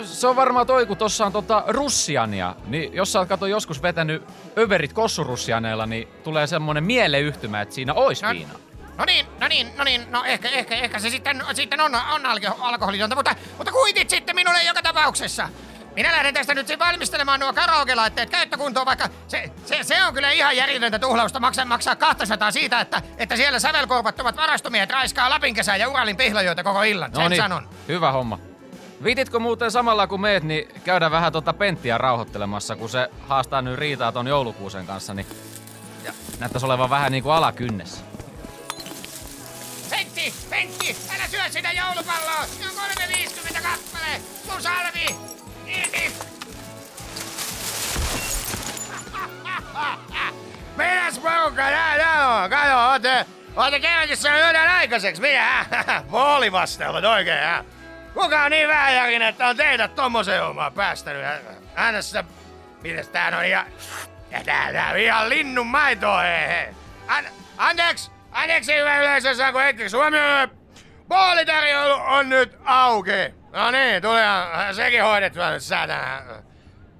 Se 0.04 0.28
on 0.28 0.36
varmaan 0.36 0.68
toi, 0.68 0.86
kun 0.86 0.98
tossa 0.98 1.26
on 1.26 1.32
tota 1.32 1.64
russiania. 1.68 2.56
Niin 2.68 2.94
jos 2.94 3.12
sä 3.12 3.20
oot 3.20 3.30
kato 3.30 3.46
joskus 3.46 3.82
vetänyt 3.82 4.24
överit 4.58 4.94
kossurussianeilla, 4.94 5.86
niin 5.86 6.08
tulee 6.24 6.48
semmonen 6.48 6.84
mieleyhtymä, 6.84 7.62
että 7.62 7.76
siinä 7.76 7.94
ois 7.94 8.22
No, 8.22 8.30
viina. 8.30 8.54
No 8.98 9.06
niin, 9.06 9.26
no 9.40 9.48
niin, 9.48 9.72
no 9.78 9.84
niin, 9.84 10.12
no 10.12 10.24
ehkä, 10.24 10.50
ehkä, 10.50 10.76
ehkä 10.76 11.00
se 11.00 11.10
sitten, 11.10 11.44
sitten 11.54 11.82
on, 11.82 11.96
on 11.96 12.26
alko- 12.26 12.56
alkoholitonta, 12.60 13.16
mutta, 13.16 13.36
mutta 13.58 13.72
kuitit 13.72 14.10
sitten 14.10 14.36
minulle 14.36 14.64
joka 14.64 14.82
tapauksessa. 14.82 15.50
Minä 15.96 16.12
lähden 16.12 16.34
tästä 16.34 16.54
nyt 16.56 16.80
valmistelemaan 16.80 17.40
nuo 17.40 17.54
karaoke-laitteet 17.54 18.30
käyttökuntoon, 18.30 18.86
vaikka 18.86 19.10
se, 19.28 19.52
se, 19.66 19.84
se 19.84 20.04
on 20.04 20.14
kyllä 20.14 20.32
ihan 20.32 20.58
järjetöntä 20.58 21.00
tuhlausta 21.00 21.40
maksaa, 21.40 21.66
maksaa 21.66 21.96
200 21.96 22.52
siitä, 22.52 22.80
että, 22.82 23.02
että 23.18 23.36
siellä 23.36 23.60
sävelkorvattomat 23.60 24.36
varastomiehet 24.38 24.90
raiskaa 24.90 25.30
Lapin 25.30 25.54
kesää 25.56 25.78
ja 25.78 25.90
Uralin 25.90 26.18
pihlajoita 26.18 26.64
koko 26.64 26.84
illan. 26.84 27.12
Sen 27.14 27.24
No 27.24 27.30
niin, 27.30 27.42
sanon. 27.42 27.70
hyvä 27.88 28.12
homma. 28.12 28.40
Viititkö 29.04 29.40
muuten 29.40 29.72
samalla 29.72 30.08
kun 30.08 30.22
meet, 30.22 30.44
niin 30.44 30.68
käydään 30.84 31.12
vähän 31.12 31.32
tota 31.32 31.54
penttiä 31.54 31.98
rauhoittelemassa, 31.98 32.76
kun 32.76 32.90
se 32.90 33.10
haastaa 33.28 33.62
nyt 33.62 33.80
riitaa 33.80 34.12
ton 34.12 34.28
joulukuusen 34.28 34.88
kanssa, 34.88 35.14
niin 35.14 35.26
ja 36.04 36.14
näyttäisi 36.40 36.66
olevan 36.66 36.90
vähän 36.90 37.12
niinku 37.12 37.30
alakynnessä. 37.30 38.02
Pentti, 40.16 40.34
Pentti, 40.50 40.98
älä 41.16 41.28
syö 41.28 41.50
sitä 41.50 41.72
joulupalloa! 41.72 42.46
Se 42.46 42.70
on 42.70 42.76
350 42.76 43.62
kappale! 43.62 44.22
Mun 44.52 44.62
salvi! 44.62 45.16
Irti! 45.66 46.14
Mitäs 50.78 51.20
porukka 51.20 51.62
täällä 51.62 52.28
on? 52.28 52.50
Kato, 52.50 52.90
ootte, 52.92 53.26
ootte 53.56 53.80
kerrankin 53.80 54.18
saanut 54.18 54.48
jotain 54.48 54.70
aikaiseksi. 54.70 55.22
Mitä? 55.22 55.66
Puolivastelut 56.10 57.06
oikein, 57.16 57.44
hä? 57.44 57.64
Kuka 58.14 58.44
on 58.44 58.52
niin 58.52 58.68
vähäjäkin, 58.68 59.22
että 59.22 59.48
on 59.48 59.58
teitä 59.58 59.88
tommosen 59.88 60.44
omaa 60.44 60.72
päästänyt? 60.72 61.26
Sitä... 62.02 62.24
Mitäs 62.82 63.08
tää 63.08 63.38
on 63.38 63.46
ihan... 63.46 63.66
Tää, 64.46 64.72
tää 64.74 64.92
on 64.92 64.98
ihan 64.98 65.30
linnun 65.30 65.68
maitoa, 65.68 66.22
hei 66.22 66.48
hei. 66.48 66.68
An, 67.08 67.26
anteeksi! 67.58 68.21
Anteeksi 68.32 68.76
hyvä 68.76 68.98
yleisö, 69.02 69.36
saanko 69.36 69.60
hetkeksi 69.60 69.98
huomioon? 69.98 70.50
Puolitarjoilu 71.08 72.02
on 72.06 72.30
nyt 72.30 72.58
auki. 72.66 73.12
No 73.52 73.72
niin, 73.72 74.02
tulee 74.02 74.26
sekin 74.74 75.04
hoidettua 75.04 75.50
nyt 75.50 75.64
säätänä. 75.64 76.22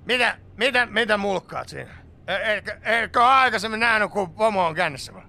Mitä, 0.06 0.38
mitä, 0.58 0.86
mitä 0.86 1.18
mulkkaat 1.18 1.70
siinä? 1.70 1.92
E- 2.28 2.92
eikö 3.02 3.20
ole 3.24 3.30
aikaisemmin 3.30 3.80
nähnyt, 3.80 4.12
kun 4.12 4.34
pomo 4.34 4.66
on 4.66 4.76
kännissä 4.76 5.14
vai? 5.14 5.22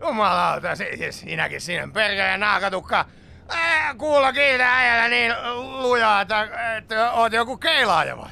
Jumalauta, 0.00 0.76
si- 0.76 0.96
si- 0.96 1.12
sinäkin 1.12 1.60
siinä 1.60 1.88
perkele 1.94 2.36
naakatukka. 2.36 3.04
Ää, 3.48 3.94
Kuulla 3.94 4.32
kiitä 4.32 4.76
äijällä 4.76 5.08
niin 5.08 5.34
lujaa, 5.82 6.20
että, 6.20 6.48
että 6.76 7.12
oot 7.12 7.32
joku 7.32 7.56
keilaaja 7.56 8.16
vai? 8.18 8.30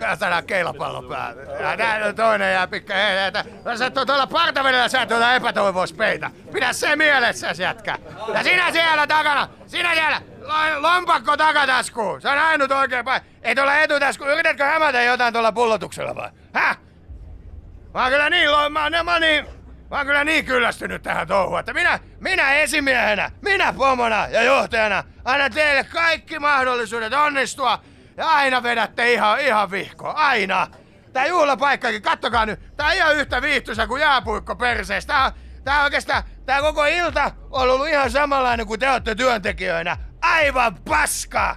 Katsotaan 0.00 0.44
keilapallo 0.44 1.02
päälle. 1.02 1.42
Ja 1.42 1.76
tää 1.76 2.12
toinen 2.12 2.52
jää 2.52 2.66
pikka 2.66 2.94
heille, 2.94 3.26
että 3.26 3.44
sä 3.78 3.90
oo 3.96 4.04
tuolla 4.04 4.26
partavedellä, 4.26 4.88
sä 4.88 5.02
et 5.02 5.08
tuolla 5.08 5.34
epätoivois 5.34 5.92
peitä. 5.92 6.30
Pidä 6.52 6.72
se 6.72 6.96
mielessä, 6.96 7.54
jätkä. 7.58 7.98
Ja 8.34 8.42
sinä 8.42 8.72
siellä 8.72 9.06
takana, 9.06 9.48
sinä 9.66 9.94
siellä, 9.94 10.22
lo- 10.40 10.82
lompakko 10.82 11.36
takataskuun. 11.36 12.20
Se 12.20 12.28
on 12.28 12.38
ainut 12.38 12.72
oikein 12.72 13.04
paikka. 13.04 13.28
Ei 13.42 13.54
tuolla 13.54 13.78
etutasku, 13.78 14.24
yritätkö 14.24 14.64
hämätä 14.64 15.02
jotain 15.02 15.32
tuolla 15.32 15.52
pullotuksella 15.52 16.14
vai? 16.14 16.30
Häh? 16.54 16.78
Mä 17.94 18.02
oon 18.02 18.10
kyllä 18.12 18.30
niin, 18.30 18.48
mä, 18.70 19.02
mä, 19.04 19.18
niin, 19.20 19.46
mä 19.90 19.96
oon 19.96 20.06
kyllä 20.06 20.24
niin 20.24 20.44
kyllästynyt 20.44 21.02
tähän 21.02 21.28
touhuun, 21.28 21.60
että 21.60 21.72
minä, 21.72 21.98
minä 22.20 22.54
esimiehenä, 22.54 23.30
minä 23.42 23.72
pomona 23.72 24.26
ja 24.26 24.42
johtajana 24.42 25.04
annan 25.24 25.52
teille 25.52 25.84
kaikki 25.84 26.38
mahdollisuudet 26.38 27.12
onnistua 27.12 27.78
ja 28.16 28.26
aina 28.28 28.62
vedätte 28.62 29.12
ihan, 29.12 29.40
ihan 29.40 29.70
vihkoon, 29.70 30.16
aina. 30.16 30.68
Tää 31.12 31.26
juhlapaikkakin, 31.26 32.02
kattokaa 32.02 32.46
nyt, 32.46 32.76
tää 32.76 32.86
on 32.86 32.94
ihan 32.94 33.16
yhtä 33.16 33.42
viihtyisä 33.42 33.86
kuin 33.86 34.00
jääpuikko 34.00 34.56
perseestä. 34.56 35.12
Tää, 35.12 35.24
on- 35.24 35.32
tää 35.64 35.82
oikeastaan, 35.84 36.22
tää 36.46 36.60
koko 36.60 36.84
ilta 36.84 37.30
on 37.50 37.70
ollut 37.70 37.88
ihan 37.88 38.10
samanlainen 38.10 38.66
kuin 38.66 38.80
te 38.80 38.90
olette 38.90 39.14
työntekijöinä. 39.14 39.96
Aivan 40.22 40.76
paska! 40.88 41.56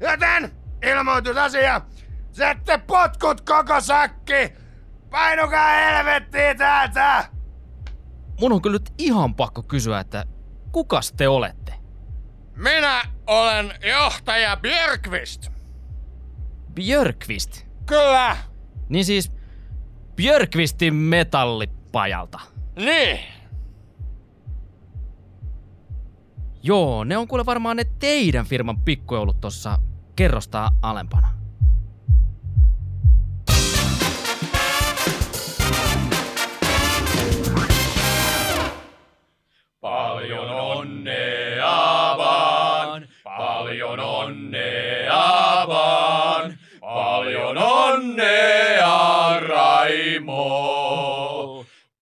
Joten 0.00 0.52
ilmoitusasia, 0.82 1.80
sette 2.32 2.78
potkut 2.78 3.40
koko 3.40 3.80
säkki! 3.80 4.52
Painukaa 5.10 5.68
helvettiin 5.68 6.58
täältä! 6.58 7.24
Mun 8.40 8.52
on 8.52 8.62
kyllä 8.62 8.74
nyt 8.74 8.92
ihan 8.98 9.34
pakko 9.34 9.62
kysyä, 9.62 10.00
että 10.00 10.24
kukas 10.72 11.12
te 11.12 11.28
olette? 11.28 11.74
Minä 12.56 13.02
olen 13.26 13.74
johtaja 13.82 14.56
Björkvist. 14.56 15.51
Björkvist. 16.74 17.66
Kyllä, 17.86 18.36
Niin 18.88 19.04
siis 19.04 19.32
Björkvistin 20.16 20.94
metallipajalta. 20.94 22.40
niin. 22.76 23.18
Joo, 26.64 27.04
ne 27.04 27.16
on 27.16 27.28
kuule 27.28 27.46
varmaan 27.46 27.76
ne 27.76 27.84
teidän 27.98 28.46
firman 28.46 28.80
pikkujoulut 28.80 29.40
tossa 29.40 29.78
kerrostaa 30.16 30.70
alempana. 30.82 31.28
Onnea 48.02 49.40
Raimo. 49.48 50.44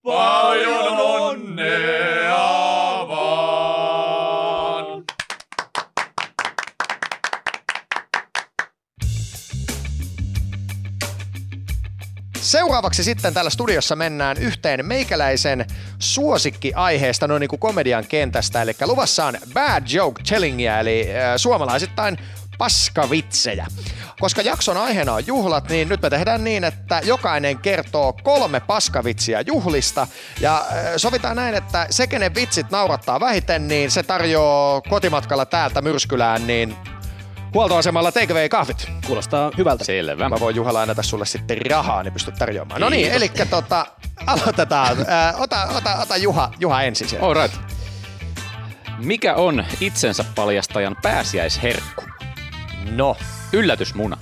Paljon 0.02 0.98
onnea 0.98 2.36
vaan. 3.08 5.04
Seuraavaksi 12.40 13.04
sitten 13.04 13.34
täällä 13.34 13.50
studiossa 13.50 13.96
mennään 13.96 14.36
yhteen 14.38 14.86
meikäläisen 14.86 15.66
suosikkiaiheesta 15.98 17.28
noin 17.28 17.40
niin 17.40 17.48
kuin 17.48 17.60
komedian 17.60 18.06
kentästä, 18.08 18.62
eli 18.62 18.72
luvassa 18.86 19.24
on 19.24 19.38
bad 19.54 19.82
joke 19.88 20.22
tellingia, 20.28 20.80
eli 20.80 21.08
äh, 21.16 21.32
suomalaisittain 21.36 22.18
paskavitsejä. 22.58 23.66
Koska 24.20 24.42
jakson 24.42 24.76
aiheena 24.76 25.12
on 25.12 25.26
juhlat, 25.26 25.68
niin 25.68 25.88
nyt 25.88 26.02
me 26.02 26.10
tehdään 26.10 26.44
niin, 26.44 26.64
että 26.64 27.00
jokainen 27.04 27.58
kertoo 27.58 28.12
kolme 28.12 28.60
paskavitsiä 28.60 29.40
juhlista. 29.40 30.06
Ja 30.40 30.56
äh, 30.56 30.84
sovitaan 30.96 31.36
näin, 31.36 31.54
että 31.54 31.86
se, 31.90 32.06
kenen 32.06 32.34
vitsit 32.34 32.70
naurattaa 32.70 33.20
vähiten, 33.20 33.68
niin 33.68 33.90
se 33.90 34.02
tarjoaa 34.02 34.80
kotimatkalla 34.80 35.46
täältä 35.46 35.82
Myrskylään, 35.82 36.46
niin 36.46 36.76
huoltoasemalla 37.54 38.12
take 38.12 38.48
kahvit. 38.48 38.88
Kuulostaa 39.06 39.50
hyvältä. 39.58 39.84
Selvä. 39.84 40.28
Mä 40.28 40.40
voin 40.40 40.56
Juha 40.56 40.72
lainata 40.72 41.02
sulle 41.02 41.26
sitten 41.26 41.58
rahaa, 41.70 42.02
niin 42.02 42.12
pystyt 42.12 42.34
tarjoamaan. 42.34 42.80
No 42.80 42.88
niin, 42.88 43.12
eli 43.12 43.30
tota, 43.50 43.86
aloitetaan. 44.26 44.96
Ää, 45.08 45.34
ota, 45.38 45.68
ota, 45.76 45.96
ota 45.96 46.16
Juha, 46.16 46.52
Juha 46.58 46.82
ensin 46.82 47.08
siellä. 47.08 47.26
All 47.26 47.34
right. 47.34 47.60
Mikä 48.98 49.34
on 49.34 49.64
itsensä 49.80 50.24
paljastajan 50.34 50.96
pääsiäisherkku? 51.02 52.02
No. 52.90 53.16
Yllätysmuna. 53.52 54.16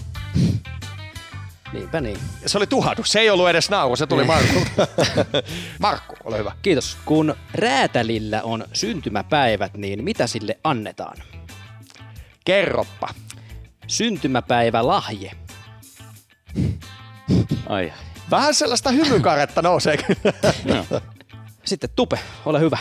Niinpä 1.72 2.00
niin. 2.00 2.18
Se 2.46 2.58
oli 2.58 2.66
tuhahdus. 2.66 3.12
Se 3.12 3.20
ei 3.20 3.30
ollut 3.30 3.48
edes 3.48 3.70
nauru, 3.70 3.96
se 3.96 4.06
tuli 4.06 4.24
Markulta. 4.24 4.86
Markku, 5.78 6.14
ole 6.24 6.38
hyvä. 6.38 6.52
Kiitos. 6.62 6.96
Kun 7.04 7.34
räätälillä 7.54 8.42
on 8.42 8.64
syntymäpäivät, 8.72 9.76
niin 9.76 10.04
mitä 10.04 10.26
sille 10.26 10.58
annetaan? 10.64 11.16
Kerroppa. 12.44 13.08
Syntymäpäivä 13.86 14.86
lahje. 14.86 15.32
Ai. 17.68 17.92
Vähän 18.30 18.54
sellaista 18.54 18.90
hymykaretta 18.90 19.62
nousee 19.62 19.96
kyllä. 19.96 20.32
Sitten 21.64 21.90
Tupe, 21.96 22.18
ole 22.44 22.60
hyvä. 22.60 22.78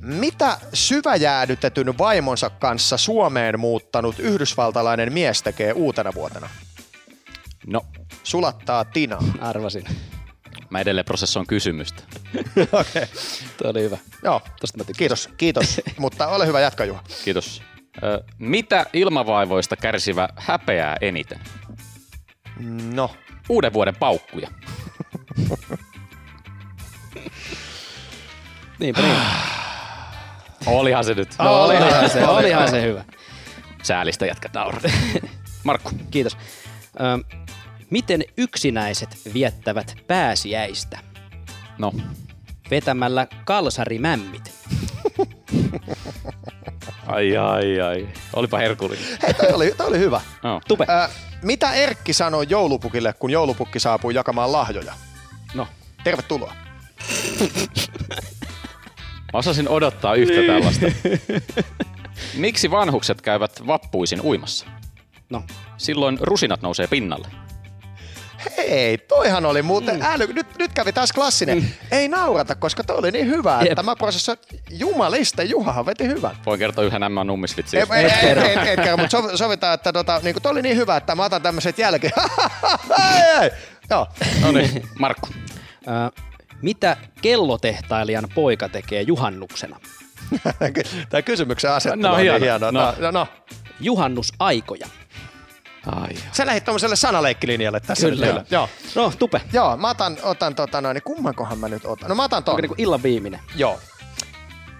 Mitä 0.00 0.58
syväjäädytetyn 0.74 1.98
vaimonsa 1.98 2.50
kanssa 2.50 2.96
Suomeen 2.96 3.60
muuttanut 3.60 4.18
yhdysvaltalainen 4.18 5.12
mies 5.12 5.42
tekee 5.42 5.72
uutena 5.72 6.12
vuotena? 6.14 6.48
No, 7.66 7.86
Sulattaa 8.22 8.84
tinaa. 8.84 9.24
Arvasin. 9.40 9.84
mä 10.70 10.80
edelleen 10.80 11.04
prosessoin 11.04 11.46
kysymystä. 11.46 12.02
Okei. 12.36 13.02
Okay. 13.02 13.06
Tuo 13.56 13.70
oli 13.70 13.82
hyvä. 13.82 13.98
Joo, 14.24 14.42
Tosta 14.60 14.78
mä 14.78 14.84
kiitos, 14.96 15.28
kiitos. 15.36 15.80
Mutta 15.98 16.28
ole 16.28 16.46
hyvä, 16.46 16.60
jatka 16.60 16.84
Juha. 16.84 17.02
Kiitos. 17.24 17.62
Ö, 18.02 18.24
mitä 18.38 18.86
ilmavaivoista 18.92 19.76
kärsivä 19.76 20.28
häpeää 20.36 20.96
eniten? 21.00 21.40
No, 22.94 23.10
Uuden 23.48 23.72
vuoden 23.72 23.96
paukkuja. 23.96 24.50
Niinpä 28.78 29.02
niin. 29.02 29.16
Olihan 30.66 31.04
se 31.04 31.14
nyt. 31.14 31.28
No 31.38 31.64
olihan 31.64 32.10
se, 32.10 32.26
olihan 32.26 32.70
se 32.70 32.82
hyvä. 32.82 33.04
Säälistä 33.82 34.26
jätkät 34.26 34.54
naurat. 34.54 34.82
Markku. 35.64 35.90
Kiitos. 36.10 36.36
Ö, 37.00 37.34
miten 37.90 38.24
yksinäiset 38.36 39.18
viettävät 39.34 39.94
pääsiäistä? 40.06 40.98
No. 41.78 41.92
Vetämällä 42.70 43.26
kalsarimämmit. 43.44 44.52
Ai 47.06 47.36
ai 47.36 47.80
ai. 47.80 48.08
Olipa 48.32 48.58
herkullinen. 48.58 49.04
Hei, 49.22 49.34
toi 49.34 49.52
oli, 49.52 49.74
toi 49.76 49.86
oli 49.86 49.98
hyvä. 49.98 50.20
No. 50.42 50.60
Tupe. 50.68 50.84
Ää, 50.88 51.08
mitä 51.42 51.72
Erkki 51.72 52.12
sanoi 52.12 52.46
joulupukille, 52.48 53.12
kun 53.12 53.30
joulupukki 53.30 53.80
saapuu 53.80 54.10
jakamaan 54.10 54.52
lahjoja? 54.52 54.94
No. 55.54 55.66
Tervetuloa. 56.04 56.52
Mä 59.32 59.38
osasin 59.38 59.68
odottaa 59.68 60.14
yhtä 60.14 60.42
tällaista. 60.46 60.86
Miksi 62.34 62.70
vanhukset 62.70 63.20
käyvät 63.22 63.66
vappuisin 63.66 64.20
uimassa? 64.20 64.66
No. 65.30 65.42
Silloin 65.76 66.18
rusinat 66.20 66.62
nousee 66.62 66.86
pinnalle. 66.86 67.28
Hei, 68.56 68.98
toihan 68.98 69.46
oli 69.46 69.62
muuten 69.62 69.96
mm. 69.96 70.02
äly. 70.02 70.32
Nyt, 70.32 70.46
nyt 70.58 70.72
kävi 70.72 70.92
taas 70.92 71.12
klassinen. 71.12 71.58
Mm. 71.58 71.68
Ei 71.90 72.08
naurata, 72.08 72.54
koska 72.54 72.84
toi 72.84 72.98
oli 72.98 73.10
niin 73.10 73.26
hyvä, 73.26 73.58
Jep. 73.60 73.72
että 73.72 73.82
mä 73.82 73.96
prosessoin. 73.96 74.38
Jumalista, 74.70 75.42
Juhahan 75.42 75.86
veti 75.86 76.06
hyvän. 76.06 76.36
Voin 76.46 76.58
kertoa 76.58 76.84
yhden 76.84 77.00
nämä 77.00 77.24
nummisvitsin. 77.24 77.80
Ei, 77.80 77.86
ei, 77.92 78.04
ei, 78.04 78.28
ei, 78.28 78.68
ei, 78.68 78.76
kerro, 78.76 78.96
mutta 78.96 79.10
sov, 79.10 79.30
sovitaan, 79.34 79.74
että 79.74 79.92
tota, 79.92 80.20
niin 80.22 80.36
toi 80.42 80.52
oli 80.52 80.62
niin 80.62 80.76
hyvä, 80.76 80.96
että 80.96 81.14
mä 81.14 81.24
otan 81.24 81.42
tämmöiset 81.42 81.78
jälkeen. 81.78 82.12
Ei, 83.14 83.42
ei. 83.42 83.50
Joo. 83.90 84.06
No 84.42 84.52
niin, 84.52 84.82
Markku. 84.98 85.28
Mitä 86.62 86.96
kellotehtailijan 87.22 88.28
poika 88.34 88.68
tekee 88.68 89.02
juhannuksena? 89.02 89.80
Tämä 91.10 91.22
kysymyksen 91.22 91.72
asettelu 91.72 92.02
No, 92.02 92.08
on 92.10 92.16
niin 92.16 92.22
hieno. 92.30 92.44
hieno. 92.44 92.70
No. 92.70 92.80
No. 92.80 92.94
No, 92.98 93.10
no. 93.10 93.26
Juhannusaikoja. 93.80 94.86
Ai. 95.86 96.08
Sä 96.32 96.46
lähdit 96.46 96.64
tuommoiselle 96.64 96.96
sanaleikkilinjalle 96.96 97.80
tässä. 97.80 98.08
Kyllä. 98.08 98.26
nyt, 98.26 98.50
Joo. 98.50 98.68
No, 98.94 99.12
tupe. 99.18 99.40
Joo, 99.52 99.76
mä 99.76 99.90
otan, 99.90 100.16
otan 100.22 100.54
tota 100.54 100.80
noin, 100.80 100.94
niin 100.94 101.02
kummankohan 101.02 101.58
mä 101.58 101.68
nyt 101.68 101.84
otan? 101.84 102.08
No 102.08 102.14
mä 102.14 102.24
otan 102.24 102.44
ton. 102.44 102.52
Onko 102.52 102.60
niinku 102.60 102.74
illan 102.78 103.02
viimeinen? 103.02 103.40
Joo. 103.56 103.80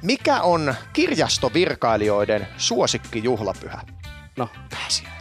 Mikä 0.02 0.40
on 0.40 0.74
kirjastovirkailijoiden 0.92 2.48
suosikkijuhlapyhä? 2.56 3.80
No. 4.36 4.48
Pääsiäinen. 4.70 5.20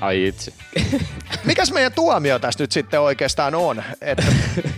Ai 0.00 0.26
itse. 0.26 0.52
Mikäs 1.44 1.72
meidän 1.72 1.92
tuomio 1.92 2.38
tässä 2.38 2.62
nyt 2.62 2.72
sitten 2.72 3.00
oikeastaan 3.00 3.54
on? 3.54 3.82
Että, 4.00 4.22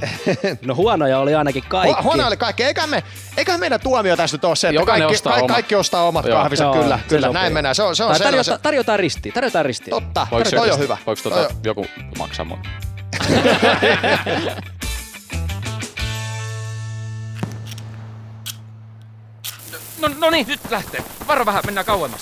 No 0.66 0.74
huonoja 0.74 1.18
oli 1.18 1.34
ainakin 1.34 1.62
kaikki. 1.68 2.00
Hu- 2.00 2.02
huono 2.02 2.26
oli 2.26 2.36
kaikki. 2.36 2.64
Eikä, 2.64 2.86
me, 2.86 3.02
eikä 3.36 3.58
meidän 3.58 3.80
tuomio 3.80 4.16
tässä 4.16 4.34
nyt 4.36 4.44
ole 4.44 4.56
se, 4.56 4.68
että 4.68 4.80
Jokainen 4.80 5.02
kaikki, 5.02 5.14
ostaa 5.16 5.32
kaikki, 5.32 5.44
omat. 5.44 5.54
kaikki 5.54 5.74
ostaa 5.74 6.02
omat 6.08 6.26
Joo. 6.26 6.38
kahvinsa. 6.38 6.64
Joo, 6.64 6.72
kyllä, 6.74 6.98
se 7.02 7.08
kyllä 7.08 7.26
sopii. 7.26 7.40
näin 7.40 7.52
mennään. 7.52 7.74
Se 7.74 7.82
on, 7.82 7.96
se 7.96 8.04
on 8.04 8.16
tarjota, 8.22 8.52
Se, 8.52 8.58
tarjotaan 8.62 8.98
ristiin, 8.98 9.32
tarjotaan 9.34 9.64
ristiin. 9.64 9.90
totta, 9.90 10.26
Voiko, 10.30 10.50
toi 10.50 10.70
on 10.70 10.78
hyvä. 10.78 10.96
Voiko 11.06 11.22
Toi 11.22 11.32
tota, 11.32 11.54
joku 11.64 11.86
maksaa 12.18 12.44
mun? 12.44 12.58
No, 20.00 20.08
no 20.18 20.30
niin, 20.30 20.46
nyt 20.48 20.60
lähtee. 20.70 21.02
Varo 21.28 21.46
vähän, 21.46 21.62
mennään 21.66 21.86
kauemmas. 21.86 22.20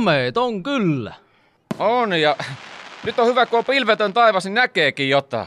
Komeet 0.00 0.36
on 0.36 0.62
kyllä. 0.62 1.14
On 1.78 2.20
ja 2.20 2.36
nyt 3.04 3.18
on 3.18 3.26
hyvä, 3.26 3.46
kun 3.46 3.58
on 3.58 3.64
pilvetön 3.64 4.12
taivas, 4.12 4.44
niin 4.44 4.54
näkeekin 4.54 5.08
jotain. 5.08 5.46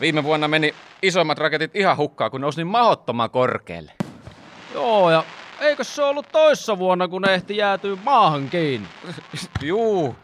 Viime 0.00 0.24
vuonna 0.24 0.48
meni 0.48 0.74
isommat 1.02 1.38
raketit 1.38 1.76
ihan 1.76 1.96
hukkaan, 1.96 2.30
kun 2.30 2.40
nousi 2.40 2.58
niin 2.58 2.66
mahottoman 2.66 3.30
korkealle. 3.30 3.92
Joo, 4.74 5.10
ja 5.10 5.24
eikö 5.60 5.84
se 5.84 6.02
ollut 6.02 6.26
toissa 6.32 6.78
vuonna, 6.78 7.08
kun 7.08 7.22
ne 7.22 7.34
ehti 7.34 7.56
jäätyä 7.56 7.96
maahan 8.04 8.48
kiinni? 8.48 8.88
Juu, 9.62 10.16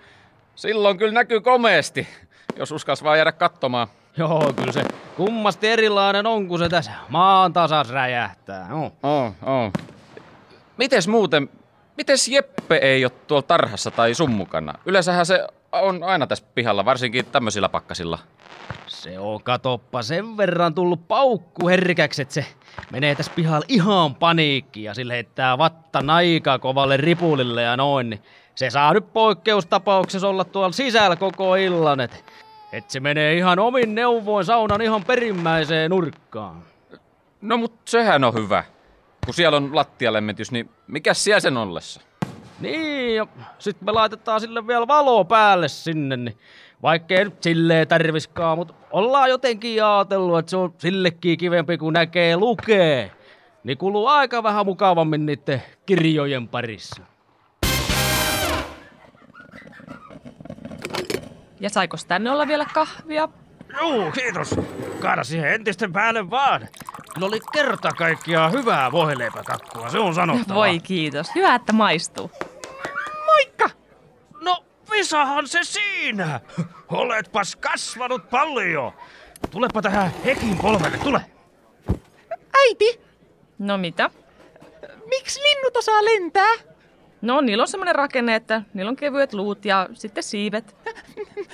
silloin 0.55 0.99
kyllä 0.99 1.13
näkyy 1.13 1.41
komeesti, 1.41 2.09
jos 2.57 2.73
uskas 2.73 3.05
vaan 3.05 3.19
jäädä 3.19 3.33
katsomaan. 3.33 3.89
Joo, 4.17 4.53
kyllä 4.57 4.73
se 4.73 4.83
kummasti 5.17 5.69
erilainen 5.69 6.27
on, 6.27 6.49
kun 6.49 6.59
se 6.59 6.69
tässä 6.69 6.93
maan 7.09 7.53
tasas 7.53 7.91
räjähtää. 7.91 8.69
No. 8.69 8.93
On, 9.03 9.35
on. 9.43 9.73
Mites 10.77 11.09
muuten, 11.09 11.49
mites 11.97 12.29
Jeppe 12.29 12.77
ei 12.77 13.05
ole 13.05 13.13
tuolla 13.27 13.43
tarhassa 13.43 13.91
tai 13.91 14.15
sun 14.15 14.31
mukana? 14.31 14.75
Yleensähän 14.87 15.27
se 15.27 15.47
on 15.73 16.03
aina 16.03 16.27
tässä 16.27 16.45
pihalla, 16.55 16.85
varsinkin 16.85 17.27
tämmöisillä 17.27 17.69
pakkasilla. 17.69 18.19
Se 18.87 19.19
on 19.19 19.43
katoppa 19.43 20.03
sen 20.03 20.37
verran 20.37 20.75
tullut 20.75 21.09
paukku 21.09 21.69
herkäksi, 21.69 22.23
että 22.23 22.35
se 22.35 22.47
menee 22.91 23.15
tässä 23.15 23.33
pihalla 23.37 23.67
ihan 23.69 24.15
paniikki 24.15 24.83
ja 24.83 24.95
sille 24.95 25.13
heittää 25.13 25.59
vatta 25.59 26.03
aika 26.09 26.59
kovalle 26.59 26.97
ripulille 26.97 27.63
ja 27.63 27.77
noin, 27.77 28.11
niin 28.11 28.23
se 28.55 28.71
saa 28.71 28.93
nyt 28.93 29.13
poikkeustapauksessa 29.13 30.29
olla 30.29 30.45
tuolla 30.45 30.73
sisällä 30.73 31.17
koko 31.17 31.57
illan, 31.57 32.01
että 32.01 32.17
et 32.73 32.91
se 32.91 33.01
menee 33.01 33.35
ihan 33.35 33.59
omin 33.59 33.95
neuvoin 33.95 34.45
saunan 34.45 34.83
ihan 34.83 35.05
perimmäiseen 35.05 35.91
nurkkaan. 35.91 36.63
No 37.41 37.57
mut 37.57 37.75
sehän 37.85 38.25
on 38.25 38.35
hyvä. 38.35 38.65
Kun 39.27 39.35
siellä 39.35 39.57
on 39.57 39.77
lattialämmitys, 39.77 40.53
niin 40.53 40.71
mikä 40.87 41.15
siellä 41.15 41.41
sen 41.41 41.57
ollessa? 41.57 42.01
Niin, 42.61 43.17
ja 43.17 43.27
sit 43.59 43.81
me 43.81 43.93
laitetaan 43.93 44.41
sille 44.41 44.67
vielä 44.67 44.87
valo 44.87 45.25
päälle 45.25 45.69
sinne, 45.69 46.17
niin 46.17 46.39
vaikkei 46.83 47.25
nyt 47.25 47.43
silleen 47.43 47.89
tarviskaan, 47.89 48.59
mutta 48.59 48.75
ollaan 48.91 49.31
jotenkin 49.31 49.85
ajatellut, 49.85 50.39
että 50.39 50.51
se 50.51 50.57
on 50.57 50.75
sillekin 50.79 51.39
kivempi, 51.39 51.79
kun 51.79 51.93
näkee 51.93 52.37
lukee. 52.37 53.13
Niin 53.65 53.79
kuluu 53.79 54.07
aika 54.07 54.43
vähän 54.43 54.67
mukavammin 54.67 55.27
niiden 55.27 55.63
kirjojen 55.87 56.49
parissa. 56.49 57.03
Ja 61.61 61.71
saikos 61.71 62.05
tänne 62.05 62.31
olla 62.31 62.49
vielä 62.49 62.67
kahvia? 62.75 63.29
Joo, 63.81 64.11
kiitos. 64.13 64.55
Kaada 65.01 65.25
siihen 65.25 65.53
entisten 65.53 65.93
päälle 65.93 66.31
vaan. 66.31 66.69
Kyllä 67.15 67.27
oli 67.27 67.41
kerta 67.53 67.91
kaikkiaan 67.91 68.53
hyvää 68.53 68.93
voileipäkakkua, 68.93 69.91
se 69.91 69.99
on 69.99 70.15
sanottava. 70.15 70.55
Voi 70.59 70.81
kiitos. 70.81 71.35
Hyvä, 71.35 71.55
että 71.55 71.73
maistuu. 71.73 72.31
Moikka! 73.27 73.71
No, 74.41 74.65
Visahan 74.91 75.49
se 75.49 75.59
siinä! 75.63 76.41
Oletpas 76.89 77.57
kasvanut 77.57 78.31
paljon. 78.31 78.93
Tulepa 79.51 79.83
tähän 79.83 80.11
Hekin 80.25 80.59
polvelle, 80.59 80.99
tule. 80.99 81.21
Äiti! 82.67 83.01
No 83.59 83.79
mitä? 83.79 84.11
Miksi 85.07 85.41
linnut 85.43 85.77
osaa 85.77 86.05
lentää? 86.05 86.55
No, 87.23 87.41
niillä 87.41 87.63
on 87.63 87.69
semmoinen 87.69 87.95
rakenne, 87.95 88.35
että 88.35 88.63
niillä 88.75 88.89
on 88.89 88.97
kevyet 88.97 89.33
luut 89.33 89.65
ja 89.65 89.89
sitten 89.93 90.23
siivet. 90.23 90.77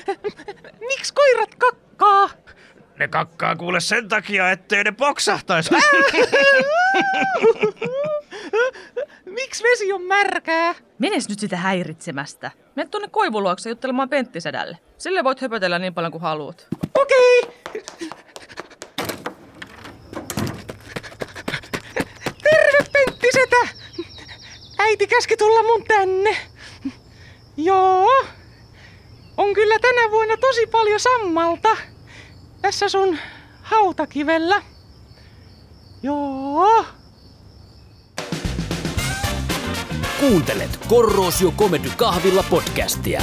Miksi 0.88 1.14
koirat 1.14 1.54
kakkaa? 1.54 2.30
Ne 2.98 3.08
kakkaa 3.08 3.56
kuule 3.56 3.80
sen 3.80 4.08
takia, 4.08 4.50
ettei 4.50 4.84
ne 4.84 4.92
poksahtaisi. 4.92 5.70
Miksi 9.24 9.64
vesi 9.64 9.92
on 9.92 10.02
märkää? 10.02 10.74
Menes 10.98 11.28
nyt 11.28 11.38
sitä 11.38 11.56
häiritsemästä. 11.56 12.50
Mene 12.76 12.88
tuonne 12.88 13.08
koivuluokse 13.08 13.70
juttelemaan 13.70 14.08
Penttisedälle. 14.08 14.78
Sille 14.98 15.24
voit 15.24 15.40
höpötellä 15.40 15.78
niin 15.78 15.94
paljon 15.94 16.12
kuin 16.12 16.22
haluat. 16.22 16.66
Okei! 17.00 17.42
Terve 22.42 22.86
Penttisetä! 22.92 23.81
Äiti 24.82 25.06
käski 25.06 25.36
tulla 25.36 25.62
mun 25.62 25.84
tänne. 25.84 26.36
Joo. 27.56 28.08
On 29.36 29.54
kyllä 29.54 29.78
tänä 29.78 30.10
vuonna 30.10 30.36
tosi 30.36 30.66
paljon 30.66 31.00
sammalta. 31.00 31.76
Tässä 32.62 32.88
sun 32.88 33.18
hautakivellä. 33.62 34.62
Joo. 36.02 36.84
Kuuntelet 40.20 40.78
Korrosio 40.88 41.50
Comedy 41.50 41.90
Kahvilla 41.96 42.44
podcastia. 42.50 43.22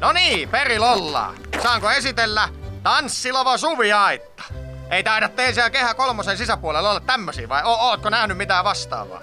No 0.00 0.12
niin, 0.12 0.48
perilolla. 0.48 1.34
Saanko 1.62 1.90
esitellä 1.90 2.48
Tanssilova 2.82 3.58
Suviaitta? 3.58 4.29
Ei 4.90 5.02
taida 5.02 5.28
teisiä 5.28 5.70
kehä 5.70 5.94
kolmosen 5.94 6.36
sisäpuolella 6.38 6.90
olla 6.90 7.00
tämmösiä 7.00 7.48
vai 7.48 7.62
o- 7.64 7.88
ootko 7.88 8.10
nähnyt 8.10 8.36
mitään 8.36 8.64
vastaavaa? 8.64 9.20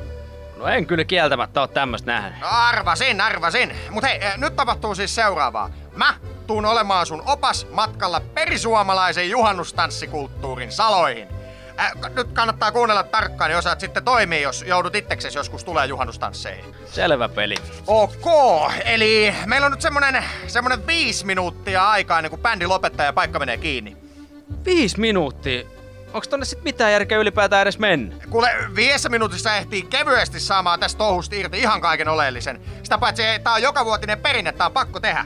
No 0.58 0.68
en 0.68 0.86
kyllä 0.88 1.04
kieltämättä 1.04 1.62
oo 1.62 1.68
tämmöstä 1.68 2.12
nähnyt. 2.12 2.40
No 2.42 2.48
arvasin, 2.50 3.22
arvasin. 3.22 3.76
Mut 3.90 4.04
hei, 4.04 4.26
eh, 4.26 4.38
nyt 4.38 4.56
tapahtuu 4.56 4.96
siis 4.96 5.16
seuraavaa. 5.16 5.70
Mä 5.96 6.16
tuun 6.48 6.66
olemaan 6.66 7.06
sun 7.06 7.24
opas 7.26 7.68
matkalla 7.72 8.20
perisuomalaisen 8.20 9.30
juhannustanssikulttuurin 9.30 10.72
saloihin. 10.72 11.28
Äh, 11.80 11.92
nyt 12.16 12.28
kannattaa 12.34 12.72
kuunnella 12.72 13.04
tarkkaan, 13.04 13.50
niin 13.50 13.58
osaat 13.58 13.80
sitten 13.80 14.04
toimia, 14.04 14.40
jos 14.42 14.64
joudut 14.68 14.96
itseksesi 14.96 15.38
joskus 15.38 15.64
tulee 15.64 15.86
juhannustansseihin. 15.86 16.76
Selvä 16.86 17.30
peli. 17.30 17.56
Ok, 17.88 18.26
eli 18.86 19.36
meillä 19.46 19.66
on 19.66 19.72
nyt 19.72 19.82
semmonen, 19.82 20.24
semmonen 20.48 20.88
viisi 20.88 21.26
minuuttia 21.26 21.90
aikaa 21.90 22.20
ennen 22.20 22.30
kuin 22.30 22.42
bändi 22.42 22.66
lopettaa 22.66 23.06
ja 23.06 23.14
paikka 23.14 23.40
menee 23.40 23.58
kiinni. 23.58 23.98
Viisi 24.68 25.00
minuuttia? 25.00 25.64
Onks 26.14 26.28
tonne 26.28 26.46
sit 26.46 26.64
mitään 26.64 26.92
järkeä 26.92 27.18
ylipäätään 27.18 27.62
edes 27.62 27.80
mennä? 27.80 28.16
Kuule, 28.30 28.50
viidessä 28.76 29.10
minuutissa 29.10 29.56
ehtii 29.56 29.82
kevyesti 29.82 30.40
saamaan 30.40 30.80
tästä 30.80 30.98
touhusta 30.98 31.36
irti 31.36 31.60
ihan 31.60 31.82
kaiken 31.82 32.08
oleellisen. 32.08 32.62
Sitä 32.84 32.98
paitsi 32.98 33.24
tää 33.44 33.54
on 33.54 33.62
jokavuotinen 33.62 34.20
perinne, 34.20 34.52
tää 34.52 34.68
on 34.68 34.74
pakko 34.74 35.00
tehdä. 35.00 35.26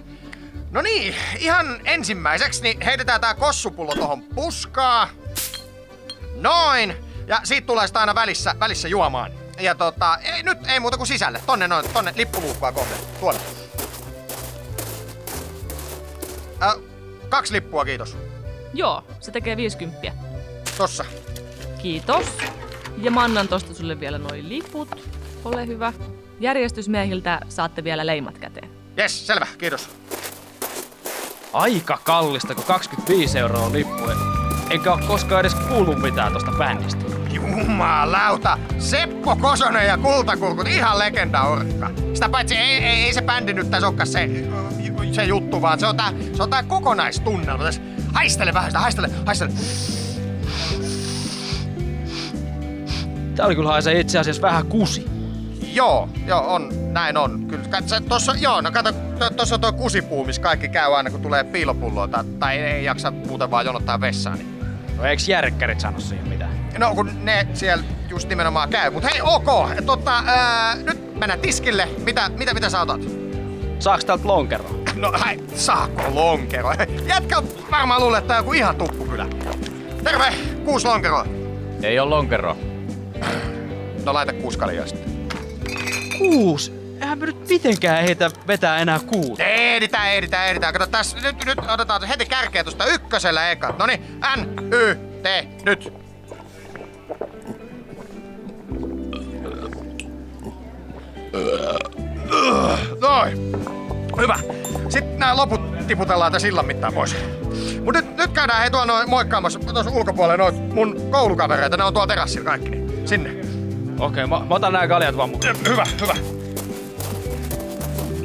No 0.72 0.82
niin, 0.82 1.16
ihan 1.40 1.82
ensimmäiseksi 1.86 2.64
niin 2.64 2.82
heitetään 2.82 3.22
tää 3.22 3.34
kossupullo 3.34 3.96
tohon 3.96 4.22
puskaa. 4.22 5.10
Noin. 6.36 6.96
Ja 7.28 7.40
siitä 7.44 7.68
tulee 7.68 7.88
sitä 7.88 8.00
aina 8.00 8.16
välissä, 8.16 8.56
välissä 8.60 8.88
juomaan. 8.88 9.32
Ja 9.60 9.76
tota, 9.76 10.18
ei, 10.18 10.44
nyt 10.44 10.58
ei 10.68 10.80
muuta 10.80 10.98
kuin 10.98 11.08
sisälle. 11.08 11.42
Tonne 11.46 11.68
noin, 11.68 11.90
tonne 11.94 12.14
lippuluukkua 12.16 12.72
kohden. 12.72 12.98
Tuolla. 13.20 13.40
Äh, 16.64 16.74
kaksi 17.30 17.54
lippua, 17.54 17.86
kiitos. 17.86 18.18
Joo, 18.74 19.04
se 19.20 19.32
tekee 19.32 19.58
50. 19.58 20.12
Tossa. 20.78 21.06
Kiitos. 21.82 22.26
Ja 22.98 23.12
mä 23.12 23.24
annan 23.24 23.48
tosta 23.48 23.74
sulle 23.74 24.00
vielä 24.00 24.18
noin 24.18 24.50
liput. 24.50 24.90
Ole 25.46 25.68
hyvä. 25.68 25.94
Järjestysmiehiltä 26.40 27.40
saatte 27.50 27.84
vielä 27.84 28.06
leimat 28.06 28.38
käteen. 28.38 28.70
Jes, 28.98 29.28
selvä, 29.28 29.48
kiitos. 29.58 29.90
Aika 31.54 31.98
kallista, 32.04 32.56
kun 32.56 32.64
25 32.64 33.40
euroa 33.40 33.62
on 33.62 33.74
lippu. 33.74 34.04
Enkä 34.70 34.92
oo 34.92 35.00
koskaan 35.08 35.40
edes 35.40 35.56
kuullut 35.56 36.02
mitään 36.02 36.34
tosta 36.34 36.52
bändistä. 36.52 37.06
Jumalauta! 37.32 38.58
Seppo 38.80 39.36
Kosonen 39.36 39.88
ja 39.88 39.98
Kultakurkut, 39.98 40.68
ihan 40.68 41.00
legendaurkka. 41.00 41.92
Sitä 42.14 42.30
paitsi 42.30 42.56
ei, 42.56 42.84
ei, 42.84 43.04
ei 43.04 43.14
se 43.14 43.22
bändi 43.22 43.54
nyt 43.54 43.72
tässä 43.72 43.88
olekaan 43.88 44.08
se, 44.08 44.30
se 45.12 45.24
juttu, 45.24 45.62
vaan 45.62 45.80
se 45.80 45.88
on 45.88 45.98
tää, 45.98 46.14
se 46.34 46.44
on 46.44 46.50
tää 46.50 46.64
kokonaistunnelma. 46.64 47.64
Tässä, 47.64 47.82
haistele 48.14 48.54
vähän 48.54 48.70
sitä, 48.72 48.80
haistele, 48.80 49.10
haistele. 49.26 49.52
Tää 53.36 53.46
oli 53.46 53.56
kyllä 53.56 53.70
haisee 53.70 54.00
itse 54.00 54.20
asiassa 54.20 54.42
vähän 54.42 54.66
kusi. 54.66 55.06
Joo, 55.74 56.10
joo, 56.28 56.54
on, 56.54 56.70
näin 56.94 57.18
on. 57.18 57.46
Kyllä, 57.48 57.64
kat- 57.64 57.88
se, 57.88 58.02
tossa, 58.02 58.36
joo, 58.40 58.62
no 58.62 58.72
kato, 58.72 58.92
to, 58.92 59.30
tossa 59.30 59.56
on 59.56 59.62
tuo 59.62 59.74
kusipuu, 59.74 60.26
missä 60.26 60.42
kaikki 60.42 60.70
käy 60.70 60.96
aina, 60.96 61.10
kun 61.10 61.22
tulee 61.22 61.44
piilopulloa 61.44 62.08
tai, 62.08 62.24
tai 62.40 62.58
ei, 62.58 62.72
ei 62.72 62.84
jaksa 62.86 63.12
muuten 63.12 63.52
vaan 63.52 63.66
jonottaa 63.66 64.02
vessaan. 64.02 64.38
Niin. 64.38 64.60
No 64.98 65.06
eiks 65.06 65.30
järkkärit 65.30 65.80
sano 65.80 66.00
siihen 66.00 66.28
mitään? 66.28 66.52
No 66.78 66.96
kun 66.96 67.12
ne 67.26 67.48
siellä 67.54 67.84
just 68.10 68.30
nimenomaan 68.30 68.70
käy. 68.70 68.92
Mut 68.92 69.04
hei, 69.04 69.22
ok, 69.22 69.46
tota, 69.86 70.24
ää, 70.26 70.76
nyt 70.76 71.20
mennään 71.20 71.40
tiskille. 71.40 71.88
Mitä, 72.06 72.30
mitä, 72.30 72.54
mitä 72.54 72.70
sä 72.70 72.82
otat? 72.82 73.02
Saaks 73.80 74.06
täältä 74.06 74.28
lonkero? 74.28 74.81
No 74.96 75.12
hei, 75.26 75.40
saako 75.56 76.02
lonkero? 76.14 76.74
Jätkä 77.08 77.44
varmaan 77.72 78.02
luulee, 78.02 78.18
että 78.18 78.28
tää 78.28 78.38
on 78.38 78.44
joku 78.44 78.54
ihan 78.54 78.76
tuppukylä. 78.76 79.28
Terve, 80.04 80.34
kuusi 80.66 80.88
lonkeroa. 80.88 81.26
Ei 81.84 82.00
oo 82.00 82.10
lonkero. 82.10 82.58
No 84.06 84.14
laita 84.14 84.34
kuusi 84.34 84.58
kaljaa 84.60 84.88
sitten. 84.88 85.12
Kuus? 86.18 86.74
Eihän 87.02 87.18
me 87.18 87.26
nyt 87.26 87.50
mitenkään 87.50 88.04
heitä 88.04 88.32
vetää 88.48 88.78
enää 88.78 89.00
kuuta. 89.00 89.44
Ehditään, 89.44 90.12
ehditään, 90.12 90.48
ehditään. 90.48 90.74
Kato 90.74 90.88
tässä, 90.88 91.18
nyt, 91.20 91.46
nyt 91.46 91.58
otetaan 91.74 92.04
heti 92.04 92.26
kärkeä 92.26 92.64
tuosta 92.64 92.86
ykkösellä 92.86 93.52
eka. 93.52 93.76
Noni, 93.80 94.02
N, 94.38 94.74
Y, 94.74 94.96
T, 94.96 95.26
nyt. 95.66 95.94
Noin. 103.02 103.81
Hyvä. 104.22 104.40
Sitten 104.90 105.20
nämä 105.20 105.38
loput 105.38 105.88
tiputellaan 105.88 106.32
tässä 106.32 106.48
illan 106.48 106.66
mittaan 106.66 106.94
pois. 106.94 107.16
Mut 107.84 107.96
nyt, 107.96 108.18
nyt 108.18 108.32
käydään 108.32 108.60
hei 108.62 108.72
tuolla 108.72 108.86
noin 108.86 109.10
moikkaamassa 109.10 109.60
tuossa 109.60 109.92
ulkopuolella 109.92 110.38
noin 110.38 110.56
mun 110.74 111.02
koulukavereita. 111.12 111.78
Ne 111.78 111.84
on 111.84 111.94
tuolla 111.94 112.08
terassilla 112.08 112.50
kaikki. 112.50 112.70
Niin 112.70 113.08
sinne. 113.08 113.30
Okei, 114.00 114.28
mä, 114.28 114.40
mä 114.40 114.56
otan 114.56 114.74
nää 114.74 114.88
kaljat 114.88 115.18
vaan 115.18 115.30
mukaan. 115.30 115.56
Hyvä, 115.68 115.84
hyvä. 116.02 116.14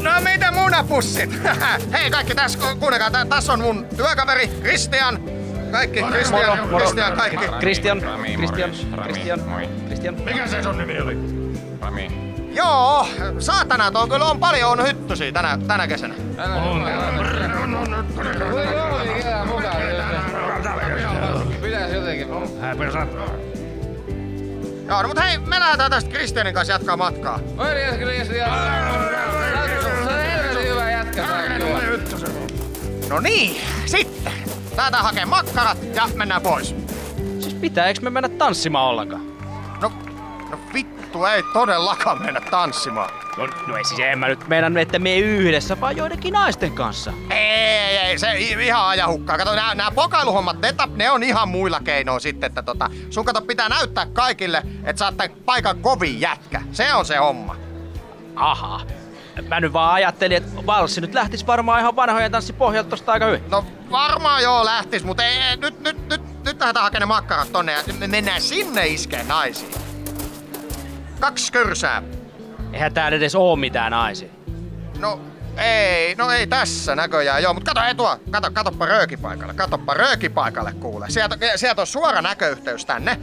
No 0.03 0.11
mitä 0.25 0.51
munapussit? 0.53 1.31
Hei 1.93 2.11
kaikki 2.11 2.35
tässä, 2.35 2.59
ku- 2.59 2.77
kuunnelkaa, 2.81 3.11
tä- 3.11 3.27
tässä 3.29 3.53
on 3.53 3.61
mun 3.61 3.87
työkaveri 3.97 4.49
Christian. 4.49 5.19
Kaikki, 5.73 6.03
Christian, 6.03 6.41
Moro, 6.59 6.67
moro. 6.67 6.79
Christian, 6.79 7.13
kaikki. 7.13 7.47
Christian, 7.61 8.03
Rami, 8.03 8.35
Christian. 8.37 8.71
Rami, 8.93 9.13
Christian, 9.13 9.41
moi. 9.49 9.69
Christian. 9.87 10.15
Mikä 10.15 10.47
se 10.47 10.63
sun 10.63 10.79
nimi 10.79 11.01
oli? 11.01 11.17
Rami. 11.81 12.36
Joo, 12.57 13.09
saatana, 13.39 13.91
tuo 13.91 14.07
kyllä 14.07 14.25
on 14.25 14.41
paljon 14.41 14.71
on 14.71 14.87
hyttysiä 14.87 15.33
tänä, 15.33 15.59
tänä 15.67 15.87
kesänä. 15.87 16.15
Pitäis 21.63 21.93
jotenkin. 21.93 22.29
Joo, 24.89 25.03
no 25.03 25.09
mut 25.09 25.19
hei, 25.21 25.39
me 25.39 25.61
lähdetään 25.61 25.91
tästä 25.91 26.11
Christianin 26.11 26.55
kanssa 26.55 26.73
jatkaa 26.73 26.97
matkaa. 26.97 27.41
Morjes 27.57 27.95
Kristian. 27.95 28.51
Se 29.83 29.89
on 29.89 30.09
helvetin 30.19 30.69
hyvä 30.69 30.91
jätkä. 30.91 31.25
No 33.11 33.21
niin, 33.21 33.61
sitten. 33.87 34.33
Lähdetään 34.77 35.05
hakemaan 35.05 35.45
makkarat 35.45 35.79
ja 35.95 36.09
mennään 36.15 36.43
pois. 36.43 36.75
Siis 37.41 37.55
pitääks 37.55 38.01
me 38.01 38.11
mennä 38.11 38.29
tanssimaan 38.29 38.87
ollenkaan? 38.89 39.23
No, 39.83 39.93
no 40.51 40.59
vittu, 40.75 40.96
ei 41.25 41.43
todellakaan 41.43 42.23
mennä 42.23 42.41
tanssimaan. 42.41 43.11
No, 43.37 43.49
no 43.67 43.77
ei 43.77 43.85
siis 43.85 44.01
en 44.01 44.19
mä 44.19 44.29
nyt 44.29 44.49
meidän, 44.49 44.77
että 44.77 44.99
me 44.99 45.17
yhdessä, 45.17 45.81
vaan 45.81 45.97
joidenkin 45.97 46.33
naisten 46.33 46.73
kanssa. 46.73 47.13
Ei, 47.31 47.97
ei, 47.97 48.19
se 48.19 48.39
ihan 48.39 48.87
ajahukkaa. 48.87 49.39
Kato, 49.39 49.55
nämä, 49.55 49.75
nämä 49.75 49.91
pokailuhommat, 49.91 50.61
ne, 50.61 50.71
tap- 50.71 50.97
ne 50.97 51.11
on 51.11 51.23
ihan 51.23 51.49
muilla 51.49 51.81
keinoin 51.81 52.21
sitten, 52.21 52.47
että 52.47 52.63
tota, 52.63 52.91
sun 53.11 53.25
kato 53.25 53.41
pitää 53.41 53.69
näyttää 53.69 54.07
kaikille, 54.07 54.63
että 54.85 54.99
sä 54.99 55.05
oot 55.05 55.45
paikan 55.45 55.79
kovin 55.79 56.21
jätkä. 56.21 56.63
Se 56.73 56.95
on 56.95 57.05
se 57.05 57.17
homma. 57.17 57.57
Aha. 58.37 58.81
Mä 59.49 59.61
nyt 59.61 59.73
vaan 59.73 59.95
ajattelin, 59.95 60.37
että 60.37 60.67
valssi 60.67 61.01
nyt 61.01 61.15
lähtis 61.15 61.47
varmaan 61.47 61.81
ihan 61.81 61.97
vanhojen 61.97 62.33
tanssipohjalta 62.33 62.91
tosta 62.91 63.13
aika 63.13 63.27
hyvin. 63.27 63.51
No 63.51 63.65
varmaan 63.91 64.43
joo 64.43 64.65
lähtis, 64.65 65.05
mutta 65.05 65.25
ei, 65.25 65.39
ei, 65.39 65.57
nyt, 65.57 65.81
nyt, 65.81 66.09
nyt, 66.09 66.45
nyt 66.45 66.61
lähdetään 66.61 66.85
hakemaan 66.85 67.09
makkarat 67.09 67.53
tonne 67.53 67.73
ja 67.73 67.95
me 67.99 68.07
mennään 68.07 68.41
sinne 68.41 68.87
iskeen 68.87 69.29
naisiin. 69.29 69.96
Kaksi 71.21 71.53
körsää. 71.53 72.03
Eihän 72.73 72.95
täällä 72.95 73.17
edes 73.17 73.35
oo 73.35 73.57
mitään 73.57 73.93
naisia. 73.93 74.29
No 74.99 75.21
ei, 75.59 76.15
no 76.15 76.31
ei 76.31 76.47
tässä 76.47 76.97
näköjään 76.97 77.43
joo, 77.43 77.55
mutta 77.55 77.75
kato 77.75 77.87
ei 77.87 77.95
tuo, 77.95 78.19
kato, 78.31 78.51
katoppa 78.51 78.87
röökipaikalle, 78.87 79.55
katoppa 79.55 79.95
röökipaikalle 79.95 80.73
kuule. 80.73 81.07
Sieltä, 81.09 81.37
sieltä 81.57 81.81
on 81.81 81.87
suora 81.87 82.23
näköyhteys 82.23 82.87
tänne. 82.87 83.21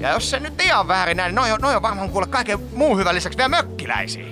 Ja 0.00 0.10
jos 0.10 0.30
se 0.30 0.40
nyt 0.40 0.60
ihan 0.60 0.88
väärin 0.88 1.16
näin, 1.16 1.28
niin 1.28 1.34
noi 1.34 1.52
on, 1.52 1.60
noi 1.60 1.76
on 1.76 1.82
varmaan 1.82 2.10
kuule 2.10 2.26
kaiken 2.26 2.58
muun 2.72 2.98
hyvän 2.98 3.14
lisäksi 3.14 3.36
vielä 3.36 3.48
mökkiläisiä. 3.48 4.26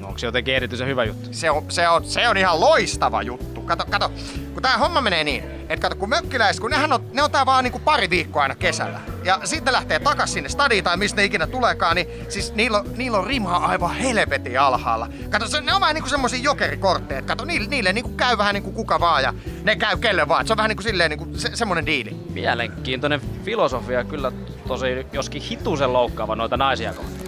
No 0.00 0.06
onko 0.06 0.18
se 0.18 0.26
jotenkin 0.26 0.54
erityisen 0.54 0.88
hyvä 0.88 1.04
juttu? 1.04 1.28
Se 1.32 1.50
on, 1.50 1.64
se 1.68 1.88
on, 1.88 2.04
se 2.04 2.28
on 2.28 2.36
ihan 2.36 2.60
loistava 2.60 3.22
juttu. 3.22 3.59
Kato, 3.70 3.84
kato, 3.90 4.12
kun 4.52 4.62
tää 4.62 4.78
homma 4.78 5.00
menee 5.00 5.24
niin, 5.24 5.44
että 5.68 5.88
kato, 5.88 5.96
kun 5.96 6.08
mökkiläiset, 6.08 6.60
kun 6.60 6.70
nehän 6.70 6.92
on, 6.92 7.04
ne 7.12 7.22
on 7.22 7.30
tää 7.30 7.46
vaan 7.46 7.64
niinku 7.64 7.78
pari 7.78 8.10
viikkoa 8.10 8.42
aina 8.42 8.54
kesällä. 8.54 9.00
Ja 9.24 9.40
sitten 9.44 9.72
lähtee 9.72 9.98
takas 9.98 10.32
sinne 10.32 10.48
stadiin 10.48 10.84
tai 10.84 10.96
mistä 10.96 11.16
ne 11.16 11.24
ikinä 11.24 11.46
tuleekaan, 11.46 11.96
niin 11.96 12.08
siis 12.28 12.54
niillä 12.54 12.78
on, 12.78 12.86
niillä 12.96 13.18
on 13.18 13.26
rima 13.26 13.56
aivan 13.56 13.94
helvetin 13.94 14.60
alhaalla. 14.60 15.08
Kato, 15.30 15.48
se, 15.48 15.60
ne 15.60 15.74
on 15.74 15.80
vähän 15.80 15.94
niinku 15.94 16.08
semmosia 16.08 16.38
jokerikortteja. 16.42 17.22
Kato, 17.22 17.44
niille, 17.44 17.68
niille 17.68 17.92
niinku 17.92 18.10
käy 18.10 18.38
vähän 18.38 18.54
niinku 18.54 18.72
kuka 18.72 19.00
vaan 19.00 19.22
ja 19.22 19.34
ne 19.62 19.76
käy 19.76 19.96
kelle 19.96 20.28
vaan. 20.28 20.40
Et 20.40 20.46
Se 20.46 20.52
on 20.52 20.56
vähän 20.56 20.68
niinku 20.68 20.82
silleen 20.82 21.10
niinku 21.10 21.28
se, 21.34 21.50
semmonen 21.54 21.86
diili. 21.86 22.16
Mielenkiintoinen 22.32 23.20
filosofia 23.44 24.04
kyllä 24.04 24.32
tosi 24.68 25.06
joskin 25.12 25.42
hitusen 25.42 25.92
loukkaava 25.92 26.36
noita 26.36 26.56
naisia 26.56 26.92
kohtaan. 26.92 27.20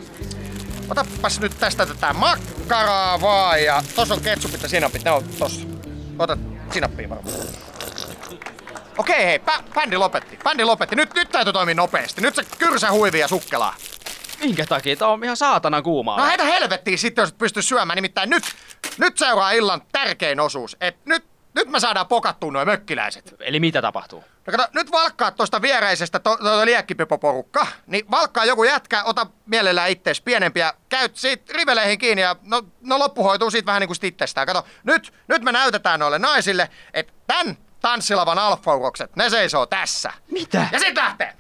Otapas 0.90 1.40
nyt 1.40 1.52
tästä 1.60 1.86
tätä 1.86 2.12
makkaraa 2.12 3.20
vaan 3.20 3.64
ja 3.64 3.82
tossa 3.94 4.14
on 4.14 4.20
ketsupit 4.20 4.62
ja 4.62 4.68
sinapit, 4.68 5.04
ne 5.04 5.10
on 5.10 5.22
tossa. 5.38 5.71
Ota 6.18 6.38
sinappia 6.70 7.08
varmaan. 7.08 7.34
Okei 8.98 9.24
hei, 9.24 9.38
pä, 9.38 9.62
bändi 9.74 9.96
lopetti. 9.96 10.38
Bändi 10.44 10.64
lopetti. 10.64 10.96
Nyt, 10.96 11.14
nyt 11.14 11.30
täytyy 11.30 11.52
toimia 11.52 11.74
nopeasti. 11.74 12.20
Nyt 12.20 12.34
se 12.34 12.44
kyrsä 12.58 12.90
huivi 12.90 13.18
ja 13.18 13.28
sukkelaa. 13.28 13.74
Minkä 14.40 14.66
takia? 14.66 14.96
Tää 14.96 15.08
on 15.08 15.24
ihan 15.24 15.36
saatana 15.36 15.82
kuumaa. 15.82 16.18
No 16.18 16.26
heitä 16.26 16.44
helvettiin 16.44 16.98
sitten, 16.98 17.22
jos 17.22 17.28
et 17.28 17.38
pysty 17.38 17.62
syömään. 17.62 17.96
Nimittäin 17.96 18.30
nyt, 18.30 18.44
nyt 18.98 19.18
seuraa 19.18 19.52
illan 19.52 19.82
tärkein 19.92 20.40
osuus. 20.40 20.76
Et 20.80 20.96
nyt 21.06 21.24
nyt 21.54 21.68
me 21.68 21.80
saadaan 21.80 22.06
pokattua 22.06 22.52
noin 22.52 22.68
mökkiläiset. 22.68 23.34
Eli 23.40 23.60
mitä 23.60 23.82
tapahtuu? 23.82 24.24
No 24.46 24.50
kato, 24.50 24.66
nyt 24.74 24.92
valkkaa 24.92 25.30
tuosta 25.30 25.62
viereisestä 25.62 26.18
to, 26.18 26.36
to, 26.36 26.64
liekkipipoporukka, 26.64 27.66
niin 27.86 28.10
valkkaa 28.10 28.44
joku 28.44 28.64
jätkä, 28.64 29.04
ota 29.04 29.26
mielellään 29.46 29.90
ittees 29.90 30.20
pienempiä, 30.20 30.74
käyt 30.88 31.16
siitä 31.16 31.52
riveleihin 31.52 31.98
kiinni 31.98 32.22
ja 32.22 32.36
no, 32.42 32.62
no 32.80 32.98
loppu 32.98 33.24
hoituu 33.24 33.50
siitä 33.50 33.66
vähän 33.66 33.80
niin 33.80 33.88
kuin 33.88 33.98
itsestään. 34.02 34.46
Kato, 34.46 34.66
nyt, 34.84 35.12
nyt 35.28 35.42
me 35.42 35.52
näytetään 35.52 36.00
noille 36.00 36.18
naisille, 36.18 36.70
että 36.94 37.12
tän 37.26 37.56
tanssilavan 37.80 38.38
alfaurokset, 38.38 39.16
ne 39.16 39.30
seisoo 39.30 39.66
tässä. 39.66 40.12
Mitä? 40.30 40.66
Ja 40.72 40.78
sit 40.78 40.96
lähtee! 40.96 41.34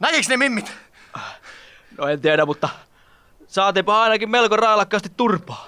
Näkiks 0.00 0.28
ne 0.28 0.36
mimmit? 0.36 0.72
No 1.98 2.08
en 2.08 2.20
tiedä, 2.20 2.46
mutta 2.46 2.68
saatiinpa 3.46 4.02
ainakin 4.02 4.30
melko 4.30 4.56
railakkaasti 4.56 5.08
turpaa. 5.08 5.66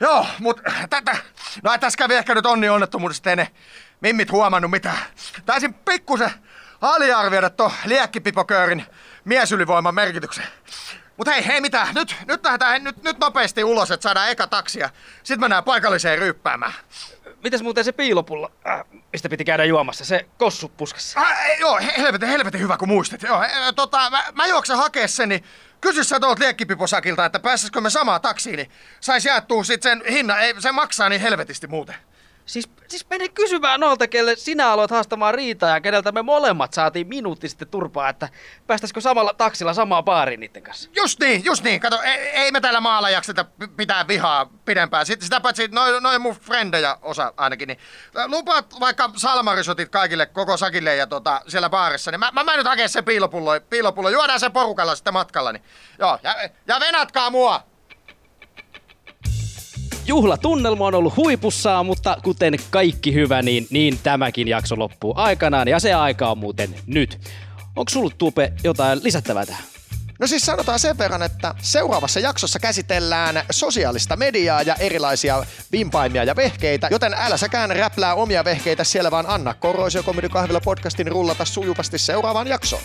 Joo, 0.00 0.26
mut 0.38 0.60
tätä... 0.90 1.16
No 1.62 1.78
tässä 1.78 1.96
kävi 1.96 2.14
ehkä 2.14 2.34
nyt 2.34 2.46
onni 2.46 2.68
onnettomuudesta, 2.68 3.30
ei 3.30 3.36
ne 3.36 3.50
mimmit 4.00 4.30
huomannut 4.30 4.70
mitään. 4.70 4.98
Taisin 5.46 5.74
pikkusen 5.74 6.30
aliarvioida 6.80 7.50
tuon 7.50 7.72
liekkipipoköörin 7.84 8.86
miesylivoiman 9.24 9.94
merkityksen. 9.94 10.44
Mut 11.16 11.26
hei, 11.26 11.46
hei 11.46 11.60
mitä, 11.60 11.86
nyt, 11.94 12.16
nyt 12.28 12.44
lähdetään 12.44 12.84
nyt, 12.84 13.02
nyt 13.02 13.18
nopeasti 13.18 13.64
ulos, 13.64 13.90
että 13.90 14.02
saadaan 14.02 14.30
eka 14.30 14.46
taksia. 14.46 14.90
Sitten 15.22 15.40
mennään 15.40 15.64
paikalliseen 15.64 16.18
ryyppäämään. 16.18 16.72
Mitäs 17.42 17.62
muuten 17.62 17.84
se 17.84 17.92
piilopullo, 17.92 18.52
äh, 18.66 18.84
mistä 19.12 19.28
piti 19.28 19.44
käydä 19.44 19.64
juomassa, 19.64 20.04
se 20.04 20.26
kossu 20.38 20.68
puskassa? 20.68 21.20
Ei, 21.46 21.60
joo, 21.60 21.80
helvetin, 21.96 22.28
helvetin 22.28 22.60
hyvä 22.60 22.76
kun 22.76 22.88
muistit. 22.88 23.22
Joo, 23.22 23.42
eh, 23.42 23.50
tota, 23.76 24.10
mä, 24.10 24.24
mä 24.34 24.46
juoksen 24.46 24.76
hakea 24.76 25.08
sen, 25.08 25.28
niin 25.28 25.44
kysy 25.80 26.04
sä 26.04 26.20
tuolta 26.20 26.42
liekkipiposakilta, 26.42 27.24
että 27.24 27.40
pääsisikö 27.40 27.80
me 27.80 27.90
samaa 27.90 28.20
taksiin, 28.20 28.56
niin 28.56 28.70
sais 29.00 29.24
jaettua 29.24 29.64
sit 29.64 29.82
sen 29.82 30.02
hinnan, 30.10 30.40
ei, 30.40 30.54
se 30.58 30.72
maksaa 30.72 31.08
niin 31.08 31.20
helvetisti 31.20 31.66
muuten. 31.66 31.94
Siis, 32.52 32.70
siis 32.88 33.06
mene 33.10 33.28
kysymään 33.28 33.80
noilta, 33.80 34.08
kelle 34.08 34.36
sinä 34.36 34.70
aloit 34.70 34.90
haastamaan 34.90 35.34
riitaa 35.34 35.70
ja 35.70 35.80
keneltä 35.80 36.12
me 36.12 36.22
molemmat 36.22 36.72
saatiin 36.72 37.06
minuutti 37.06 37.48
sitten 37.48 37.68
turpaa, 37.68 38.08
että 38.08 38.28
päästäisikö 38.66 39.00
samalla 39.00 39.34
taksilla 39.34 39.74
samaan 39.74 40.04
baariin 40.04 40.40
niiden 40.40 40.62
kanssa. 40.62 40.90
Just 40.96 41.20
niin, 41.20 41.44
just 41.44 41.64
niin. 41.64 41.80
Kato, 41.80 42.02
ei, 42.02 42.16
ei 42.16 42.52
me 42.52 42.60
täällä 42.60 42.80
maalla 42.80 43.10
jakseta 43.10 43.44
pitää 43.76 44.08
vihaa 44.08 44.50
pidempään. 44.64 45.06
Sitten 45.06 45.24
sitä 45.24 45.40
paitsi 45.40 45.68
noin 45.68 46.02
noi 46.02 46.18
mun 46.18 46.34
frendejä 46.34 46.96
osa 47.02 47.32
ainakin, 47.36 47.68
niin 47.68 47.78
lupaat 48.26 48.80
vaikka 48.80 49.10
salmarisotit 49.16 49.88
kaikille 49.88 50.26
koko 50.26 50.56
sakille 50.56 50.96
ja 50.96 51.06
tota, 51.06 51.40
siellä 51.48 51.70
baarissa, 51.70 52.10
niin 52.10 52.20
mä, 52.20 52.30
mä 52.32 52.44
menen 52.44 52.58
nyt 52.58 52.66
hakea 52.66 52.88
se 52.88 53.02
piilopullo, 53.02 53.60
piilopullo. 53.70 54.08
Juodaan 54.08 54.40
se 54.40 54.50
porukalla 54.50 54.94
sitten 54.94 55.12
matkalla, 55.12 55.52
niin 55.52 55.64
joo. 55.98 56.18
Ja, 56.22 56.34
ja 56.66 56.80
venatkaa 56.80 57.30
mua! 57.30 57.71
Juhlatunnelma 60.06 60.86
on 60.86 60.94
ollut 60.94 61.16
huipussaan, 61.16 61.86
mutta 61.86 62.16
kuten 62.22 62.54
kaikki 62.70 63.14
hyvä, 63.14 63.42
niin, 63.42 63.66
niin 63.70 63.98
tämäkin 64.02 64.48
jakso 64.48 64.78
loppuu 64.78 65.14
aikanaan 65.16 65.68
ja 65.68 65.80
se 65.80 65.94
aika 65.94 66.30
on 66.30 66.38
muuten 66.38 66.74
nyt. 66.86 67.20
Onko 67.76 67.90
sulla 67.90 68.14
Tupe 68.18 68.52
jotain 68.64 69.00
lisättävää 69.02 69.46
tähän? 69.46 69.64
No 70.18 70.26
siis 70.26 70.46
sanotaan 70.46 70.78
sen 70.78 70.98
verran, 70.98 71.22
että 71.22 71.54
seuraavassa 71.62 72.20
jaksossa 72.20 72.58
käsitellään 72.58 73.42
sosiaalista 73.50 74.16
mediaa 74.16 74.62
ja 74.62 74.74
erilaisia 74.74 75.46
vimpaimia 75.72 76.24
ja 76.24 76.36
vehkeitä, 76.36 76.88
joten 76.90 77.14
älä 77.14 77.36
säkään 77.36 77.70
räplää 77.70 78.14
omia 78.14 78.44
vehkeitä 78.44 78.84
siellä, 78.84 79.10
vaan 79.10 79.26
anna 79.28 79.54
Korroisio 79.54 80.02
Comedy 80.02 80.28
Kahvila 80.28 80.60
podcastin 80.60 81.08
rullata 81.08 81.44
sujuvasti 81.44 81.98
seuraavaan 81.98 82.46
jaksoon. 82.46 82.82